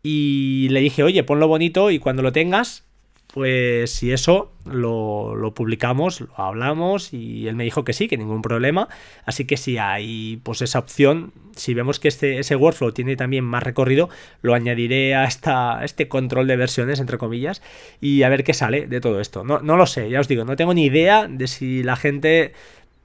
y 0.02 0.68
le 0.70 0.80
dije, 0.80 1.02
oye, 1.02 1.22
ponlo 1.24 1.48
bonito 1.48 1.90
y 1.90 1.98
cuando 1.98 2.22
lo 2.22 2.32
tengas, 2.32 2.84
pues 3.32 3.92
si 3.92 4.12
eso 4.12 4.52
lo, 4.64 5.52
publicamos, 5.54 6.20
lo 6.20 6.38
hablamos 6.38 7.12
y 7.12 7.46
él 7.48 7.54
me 7.54 7.64
dijo 7.64 7.84
que 7.84 7.92
sí, 7.92 8.08
que 8.08 8.16
ningún 8.16 8.42
problema. 8.42 8.88
Así 9.24 9.44
que 9.44 9.56
si 9.56 9.78
hay 9.78 10.40
pues 10.42 10.62
esa 10.62 10.78
opción, 10.78 11.32
si 11.54 11.74
vemos 11.74 12.00
que 12.00 12.08
este, 12.08 12.38
ese 12.38 12.56
workflow 12.56 12.92
tiene 12.92 13.16
también 13.16 13.44
más 13.44 13.62
recorrido, 13.62 14.08
lo 14.42 14.54
añadiré 14.54 15.14
a, 15.14 15.24
esta, 15.24 15.84
este 15.84 16.08
control 16.08 16.46
de 16.46 16.56
versiones, 16.56 17.00
entre 17.00 17.18
comillas, 17.18 17.62
y 18.00 18.22
a 18.22 18.28
ver 18.28 18.44
qué 18.44 18.54
sale 18.54 18.86
de 18.86 19.00
todo 19.00 19.20
esto. 19.20 19.44
No, 19.44 19.60
no 19.60 19.76
lo 19.76 19.86
sé, 19.86 20.10
ya 20.10 20.20
os 20.20 20.28
digo, 20.28 20.44
no 20.44 20.56
tengo 20.56 20.74
ni 20.74 20.86
idea 20.86 21.28
de 21.28 21.46
si 21.46 21.82
la 21.82 21.96
gente 21.96 22.52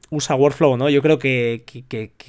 usa 0.10 0.36
Workflow 0.36 0.78
no. 0.78 0.90
Yo 0.90 1.02
creo 1.02 1.20
que, 1.20 1.64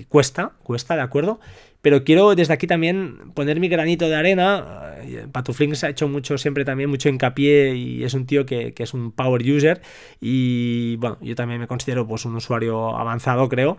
cuesta, 0.08 0.52
cuesta, 0.62 0.96
¿de 0.96 1.02
acuerdo? 1.02 1.40
Pero 1.82 2.02
quiero 2.02 2.34
desde 2.34 2.52
aquí 2.52 2.66
también 2.66 3.32
poner 3.34 3.60
mi 3.60 3.68
granito 3.68 4.08
de 4.08 4.16
arena. 4.16 4.94
Eh, 5.02 5.26
Patuflinks 5.30 5.84
ha 5.84 5.90
hecho 5.90 6.08
mucho, 6.08 6.36
siempre 6.36 6.64
también 6.64 6.90
mucho 6.90 7.08
hincapié 7.08 7.76
y 7.76 8.02
es 8.02 8.14
un 8.14 8.26
tío 8.26 8.44
que, 8.44 8.74
es 8.76 8.94
un 8.94 9.12
power 9.12 9.42
user. 9.42 9.80
Y 10.20 10.96
bueno, 10.96 11.18
yo 11.20 11.34
también 11.36 11.60
me 11.60 11.68
considero 11.68 12.06
pues 12.06 12.24
un 12.24 12.34
usuario 12.34 12.96
avanzado, 12.96 13.48
creo. 13.48 13.76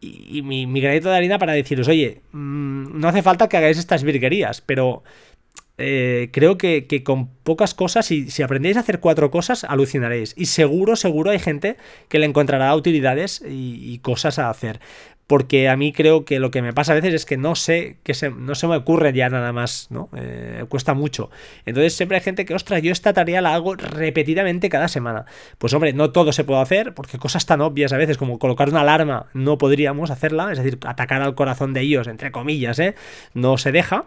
Y, 0.00 0.42
mi, 0.42 0.80
granito 0.80 1.10
de 1.10 1.16
arena 1.16 1.38
para 1.38 1.52
deciros, 1.52 1.88
oye, 1.88 2.22
mm, 2.32 2.98
no 2.98 3.08
hace 3.08 3.22
falta 3.22 3.48
que 3.48 3.58
hagáis 3.58 3.78
estas 3.78 4.02
virguerías, 4.02 4.62
pero 4.62 5.02
eh, 5.82 6.28
creo 6.32 6.58
que, 6.58 7.02
con 7.04 7.28
pocas 7.28 7.74
cosas, 7.74 8.04
si, 8.04 8.30
si 8.30 8.42
aprendéis 8.42 8.76
a 8.76 8.80
hacer 8.80 9.00
cuatro 9.00 9.30
cosas, 9.30 9.64
alucinaréis. 9.64 10.34
Y 10.36 10.46
seguro, 10.46 10.94
seguro 10.94 11.30
hay 11.30 11.38
gente 11.38 11.76
que 12.08 12.18
le 12.18 12.26
encontrará 12.26 12.74
utilidades 12.74 13.42
y, 13.48 13.98
cosas 14.00 14.38
a 14.38 14.50
hacer. 14.50 14.80
Porque 15.26 15.68
a 15.68 15.76
mí 15.76 15.92
creo 15.92 16.24
que 16.24 16.40
lo 16.40 16.50
que 16.50 16.60
me 16.60 16.72
pasa 16.72 16.92
a 16.92 16.96
veces 16.96 17.14
es 17.14 17.24
que 17.24 17.36
no 17.36 17.54
sé, 17.54 17.98
que 18.02 18.14
se, 18.14 18.30
no 18.30 18.54
se 18.56 18.66
me 18.66 18.76
ocurre 18.76 19.12
ya 19.12 19.30
nada 19.30 19.52
más, 19.52 19.86
¿no? 19.90 20.10
Eh, 20.16 20.64
cuesta 20.68 20.92
mucho. 20.92 21.30
Entonces 21.66 21.94
siempre 21.94 22.18
hay 22.18 22.22
gente 22.24 22.44
que, 22.44 22.54
ostras, 22.54 22.82
yo 22.82 22.90
esta 22.90 23.12
tarea 23.12 23.40
la 23.40 23.54
hago 23.54 23.76
repetidamente 23.76 24.68
cada 24.68 24.88
semana. 24.88 25.26
Pues 25.58 25.72
hombre, 25.72 25.92
no 25.92 26.10
todo 26.10 26.32
se 26.32 26.44
puede 26.44 26.60
hacer, 26.60 26.94
porque 26.94 27.18
cosas 27.18 27.46
tan 27.46 27.60
obvias 27.60 27.92
a 27.92 27.96
veces 27.96 28.18
como 28.18 28.38
colocar 28.40 28.68
una 28.68 28.80
alarma 28.80 29.26
no 29.32 29.56
podríamos 29.56 30.10
hacerla, 30.10 30.50
es 30.50 30.58
decir, 30.58 30.78
atacar 30.84 31.22
al 31.22 31.36
corazón 31.36 31.74
de 31.74 31.82
ellos, 31.82 32.08
entre 32.08 32.32
comillas, 32.32 32.78
¿eh? 32.80 32.96
No 33.32 33.56
se 33.56 33.70
deja 33.70 34.06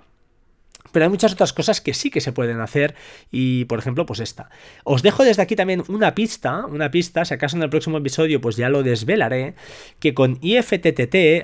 pero 0.94 1.06
hay 1.06 1.10
muchas 1.10 1.34
otras 1.34 1.52
cosas 1.52 1.82
que 1.82 1.94
sí 1.94 2.10
que 2.10 2.22
se 2.22 2.32
pueden 2.32 2.62
hacer 2.62 2.96
y 3.32 3.66
por 3.66 3.80
ejemplo 3.80 4.06
pues 4.06 4.22
esta. 4.22 4.50
Os 4.86 5.04
dejo 5.04 5.24
desde 5.24 5.42
aquí 5.42 5.58
también 5.58 5.84
una 5.90 6.16
pista, 6.16 6.66
una 6.68 6.92
pista, 6.92 7.26
si 7.26 7.34
acaso 7.34 7.58
en 7.58 7.64
el 7.64 7.70
próximo 7.70 7.98
episodio 7.98 8.40
pues 8.40 8.56
ya 8.56 8.70
lo 8.70 8.84
desvelaré, 8.84 9.56
que 10.00 10.14
con 10.14 10.38
IFTTT 10.42 11.44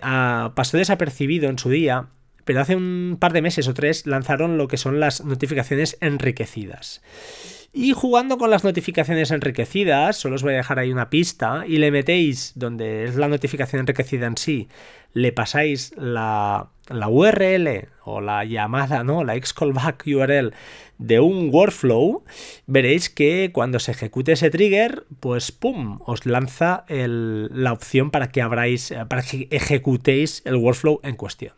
pasó 0.54 0.78
desapercibido 0.78 1.50
en 1.50 1.60
su 1.60 1.70
día, 1.70 2.08
pero 2.46 2.62
hace 2.62 2.76
un 2.76 3.18
par 3.20 3.34
de 3.34 3.42
meses 3.42 3.68
o 3.68 3.74
tres 3.74 4.06
lanzaron 4.06 4.58
lo 4.58 4.68
que 4.68 4.78
son 4.78 5.00
las 5.00 5.26
notificaciones 5.26 5.98
enriquecidas. 6.00 7.02
Y 7.72 7.94
jugando 7.94 8.40
con 8.40 8.50
las 8.50 8.64
notificaciones 8.64 9.30
enriquecidas, 9.30 10.18
solo 10.18 10.36
os 10.36 10.42
voy 10.42 10.54
a 10.54 10.58
dejar 10.58 10.80
ahí 10.80 10.92
una 10.92 11.12
pista 11.12 11.66
y 11.68 11.78
le 11.78 11.92
metéis 11.92 12.54
donde 12.56 13.04
es 13.04 13.16
la 13.16 13.28
notificación 13.28 13.82
enriquecida 13.82 14.26
en 14.26 14.38
sí, 14.38 14.68
le 15.14 15.32
pasáis 15.32 15.94
la, 15.96 16.70
la 16.90 17.08
URL 17.08 17.90
o 18.04 18.22
la 18.22 18.46
llamada, 18.46 19.04
¿no? 19.04 19.24
La 19.24 19.40
callback 19.40 20.04
URL 20.08 20.54
de 20.98 21.20
un 21.20 21.50
workflow, 21.52 22.24
veréis 22.68 23.10
que 23.10 23.52
cuando 23.54 23.80
se 23.80 23.92
ejecute 23.92 24.34
ese 24.34 24.50
trigger, 24.50 25.06
pues 25.20 25.52
pum, 25.52 26.00
os 26.06 26.26
lanza 26.26 26.84
la 26.90 27.72
opción 27.72 28.12
para 28.12 28.32
que 28.32 28.42
abráis, 28.42 28.94
para 29.08 29.22
que 29.22 29.48
ejecutéis 29.50 30.42
el 30.46 30.58
workflow 30.58 31.00
en 31.04 31.16
cuestión. 31.16 31.54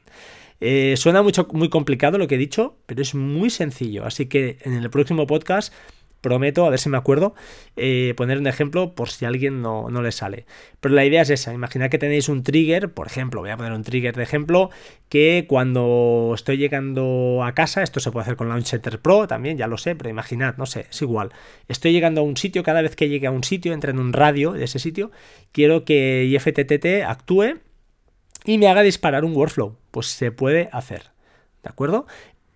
Eh, 0.64 0.94
suena 0.96 1.24
mucho, 1.24 1.48
muy 1.54 1.70
complicado 1.70 2.20
lo 2.20 2.28
que 2.28 2.36
he 2.36 2.38
dicho, 2.38 2.78
pero 2.86 3.02
es 3.02 3.16
muy 3.16 3.50
sencillo. 3.50 4.06
Así 4.06 4.28
que 4.28 4.60
en 4.62 4.74
el 4.74 4.92
próximo 4.92 5.26
podcast 5.26 5.74
prometo, 6.22 6.66
a 6.66 6.70
ver 6.70 6.80
si 6.80 6.90
me 6.90 6.98
acuerdo, 6.98 7.34
eh, 7.76 8.14
poner 8.16 8.38
un 8.38 8.48
ejemplo 8.48 8.94
por 8.96 9.10
si 9.10 9.26
a 9.26 9.28
alguien 9.28 9.62
no, 9.62 9.90
le 9.90 10.12
sale. 10.12 10.46
Pero 10.80 10.96
la 10.96 11.04
idea 11.04 11.24
es 11.24 11.30
esa, 11.32 11.54
imaginad 11.54 11.90
que 11.90 11.98
tenéis 11.98 12.30
un 12.30 12.44
trigger, 12.44 12.94
por 12.94 13.08
ejemplo, 13.08 13.42
voy 13.42 13.50
a 13.50 13.58
poner 13.58 13.74
un 13.74 13.84
trigger 13.84 14.16
de 14.16 14.24
ejemplo, 14.24 14.70
que 15.10 15.46
cuando 15.48 16.32
estoy 16.36 16.58
llegando 16.58 17.42
a 17.44 17.54
casa, 17.54 17.84
esto 17.84 18.00
se 18.00 18.12
puede 18.12 18.24
hacer 18.24 18.36
con 18.38 18.50
Launcher 18.50 18.82
Pro 19.02 19.28
también, 19.28 19.58
ya 19.58 19.68
lo 19.68 19.78
sé, 19.78 19.96
pero 19.96 20.10
imaginad, 20.10 20.56
no 20.58 20.66
sé, 20.66 20.88
es 20.90 21.02
igual. 21.02 21.32
Estoy 21.68 21.92
llegando 21.92 22.22
a 22.22 22.24
un 22.24 22.38
sitio, 22.38 22.64
cada 22.64 22.82
vez 22.82 22.96
que 22.96 23.10
llegue 23.10 23.28
a 23.28 23.32
un 23.32 23.44
sitio, 23.44 23.74
entre 23.74 23.92
en 23.92 24.00
un 24.00 24.14
radio 24.14 24.54
de 24.54 24.64
ese 24.64 24.80
sitio, 24.80 25.12
quiero 25.52 25.84
que 25.84 26.26
IFTTT 26.26 27.04
actúe 27.06 27.60
y 28.46 28.58
me 28.58 28.68
haga 28.68 28.82
disparar 28.82 29.26
un 29.26 29.36
workflow. 29.36 29.78
Pues 29.92 30.08
se 30.08 30.32
puede 30.32 30.70
hacer. 30.72 31.12
¿De 31.64 31.70
acuerdo? 31.70 32.08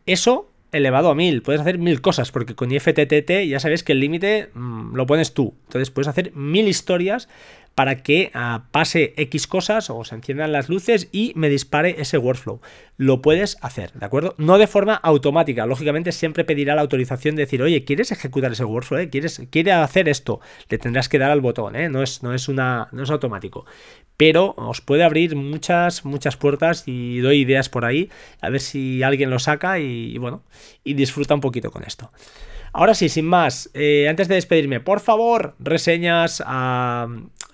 Eso 0.05 0.51
elevado 0.71 1.09
a 1.09 1.15
mil. 1.15 1.41
Puedes 1.41 1.61
hacer 1.61 1.77
mil 1.77 2.01
cosas, 2.01 2.31
porque 2.31 2.55
con 2.55 2.71
IFTTT 2.71 3.47
ya 3.47 3.59
sabes 3.59 3.83
que 3.83 3.93
el 3.93 3.99
límite 3.99 4.49
mm, 4.53 4.95
lo 4.95 5.05
pones 5.05 5.33
tú. 5.33 5.53
Entonces 5.67 5.91
puedes 5.91 6.07
hacer 6.07 6.33
mil 6.35 6.67
historias 6.67 7.29
para 7.75 8.01
que 8.01 8.31
ah, 8.33 8.63
pase 8.71 9.13
X 9.17 9.47
cosas 9.47 9.89
o 9.89 10.03
se 10.05 10.15
enciendan 10.15 10.53
las 10.53 10.69
luces 10.69 11.09
y 11.11 11.33
me 11.35 11.49
dispare 11.49 11.97
ese 11.99 12.17
workflow. 12.17 12.61
Lo 12.95 13.21
puedes 13.21 13.57
hacer, 13.61 13.91
¿de 13.91 14.05
acuerdo? 14.05 14.33
No 14.37 14.57
de 14.57 14.67
forma 14.67 14.95
automática. 14.95 15.65
Lógicamente 15.65 16.13
siempre 16.13 16.45
pedirá 16.45 16.73
la 16.75 16.81
autorización 16.81 17.35
de 17.35 17.43
decir, 17.43 17.61
oye, 17.61 17.83
¿quieres 17.83 18.13
ejecutar 18.13 18.53
ese 18.53 18.63
workflow? 18.63 19.01
Eh? 19.01 19.09
¿Quieres, 19.09 19.41
¿Quiere 19.49 19.73
hacer 19.73 20.07
esto? 20.07 20.39
Le 20.69 20.77
tendrás 20.77 21.09
que 21.09 21.19
dar 21.19 21.31
al 21.31 21.41
botón, 21.41 21.75
¿eh? 21.75 21.89
No 21.89 22.01
es, 22.01 22.23
no 22.23 22.33
es, 22.33 22.47
una, 22.47 22.87
no 22.93 23.03
es 23.03 23.09
automático. 23.11 23.65
Pero 24.15 24.53
os 24.55 24.79
puede 24.79 25.03
abrir 25.03 25.35
muchas, 25.35 26.05
muchas 26.05 26.37
puertas 26.37 26.83
y 26.85 27.19
doy 27.19 27.41
ideas 27.41 27.67
por 27.67 27.83
ahí. 27.83 28.09
A 28.39 28.49
ver 28.49 28.61
si 28.61 29.03
alguien 29.03 29.29
lo 29.29 29.39
saca 29.39 29.79
y 29.79 30.17
bueno, 30.17 30.43
y 30.85 30.93
disfruta 30.93 31.35
un 31.35 31.41
poquito 31.41 31.71
con 31.71 31.83
esto. 31.83 32.09
Ahora 32.77 32.93
sí, 32.93 33.07
sin 33.07 33.23
más, 33.23 33.69
eh, 33.73 34.07
antes 34.09 34.27
de 34.27 34.35
despedirme, 34.35 34.81
por 34.81 34.99
favor, 34.99 35.55
reseñas 35.59 36.43
a 36.45 37.07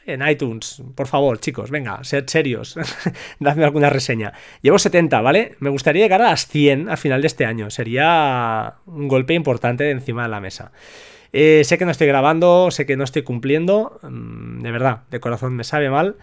en 0.05 0.27
iTunes, 0.27 0.81
por 0.95 1.07
favor, 1.07 1.39
chicos, 1.39 1.69
venga, 1.69 2.03
sed 2.03 2.25
serios, 2.27 2.75
dadme 3.39 3.63
alguna 3.63 3.89
reseña. 3.89 4.33
Llevo 4.61 4.79
70, 4.79 5.21
¿vale? 5.21 5.55
Me 5.59 5.69
gustaría 5.69 6.03
llegar 6.03 6.21
a 6.21 6.29
las 6.29 6.47
100 6.47 6.89
al 6.89 6.97
final 6.97 7.21
de 7.21 7.27
este 7.27 7.45
año, 7.45 7.69
sería 7.69 8.75
un 8.85 9.07
golpe 9.07 9.33
importante 9.33 9.83
de 9.83 9.91
encima 9.91 10.23
de 10.23 10.29
la 10.29 10.39
mesa. 10.39 10.71
Eh, 11.33 11.61
sé 11.63 11.77
que 11.77 11.85
no 11.85 11.91
estoy 11.91 12.07
grabando, 12.07 12.71
sé 12.71 12.85
que 12.85 12.97
no 12.97 13.03
estoy 13.03 13.21
cumpliendo, 13.21 13.99
mm, 14.03 14.61
de 14.61 14.71
verdad, 14.71 15.03
de 15.09 15.19
corazón 15.19 15.55
me 15.55 15.63
sabe 15.63 15.89
mal. 15.89 16.17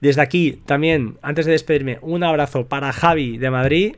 Desde 0.00 0.22
aquí 0.22 0.60
también, 0.66 1.18
antes 1.22 1.46
de 1.46 1.52
despedirme, 1.52 1.98
un 2.02 2.22
abrazo 2.22 2.66
para 2.66 2.92
Javi 2.92 3.38
de 3.38 3.50
Madrid. 3.50 3.96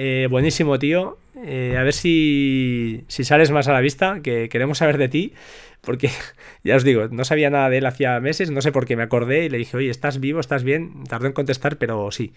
Eh, 0.00 0.28
buenísimo, 0.30 0.78
tío. 0.78 1.18
Eh, 1.44 1.74
a 1.76 1.82
ver 1.82 1.92
si, 1.92 3.04
si 3.08 3.24
sales 3.24 3.50
más 3.50 3.66
a 3.66 3.72
la 3.72 3.80
vista, 3.80 4.20
que 4.22 4.48
queremos 4.48 4.78
saber 4.78 4.96
de 4.96 5.08
ti 5.08 5.32
porque 5.80 6.08
ya 6.64 6.76
os 6.76 6.84
digo, 6.84 7.08
no 7.08 7.24
sabía 7.24 7.50
nada 7.50 7.68
de 7.68 7.78
él 7.78 7.86
hacía 7.86 8.20
meses, 8.20 8.52
no 8.52 8.60
sé 8.62 8.70
por 8.70 8.86
qué 8.86 8.94
me 8.94 9.02
acordé 9.02 9.46
y 9.46 9.48
le 9.48 9.58
dije, 9.58 9.76
oye, 9.76 9.90
¿estás 9.90 10.20
vivo? 10.20 10.38
¿Estás 10.38 10.62
bien? 10.62 11.02
Tardó 11.08 11.26
en 11.26 11.32
contestar, 11.32 11.78
pero 11.78 12.12
sí. 12.12 12.32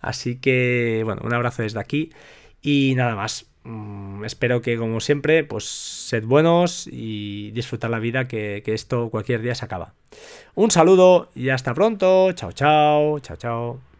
Así 0.00 0.36
que, 0.40 1.02
bueno, 1.04 1.22
un 1.24 1.32
abrazo 1.32 1.62
desde 1.62 1.78
aquí 1.78 2.10
y 2.62 2.94
nada 2.96 3.14
más. 3.14 3.46
Mm, 3.62 4.24
espero 4.24 4.60
que, 4.60 4.76
como 4.76 4.98
siempre, 4.98 5.44
pues 5.44 5.64
sed 5.66 6.24
buenos 6.24 6.88
y 6.90 7.52
disfrutar 7.52 7.90
la 7.90 8.00
vida, 8.00 8.26
que, 8.26 8.62
que 8.64 8.74
esto 8.74 9.08
cualquier 9.10 9.40
día 9.40 9.54
se 9.54 9.64
acaba. 9.64 9.94
Un 10.56 10.72
saludo 10.72 11.30
y 11.36 11.50
hasta 11.50 11.74
pronto. 11.74 12.32
Chao, 12.32 12.50
chao, 12.50 13.20
chao, 13.20 13.36
chao. 13.36 13.93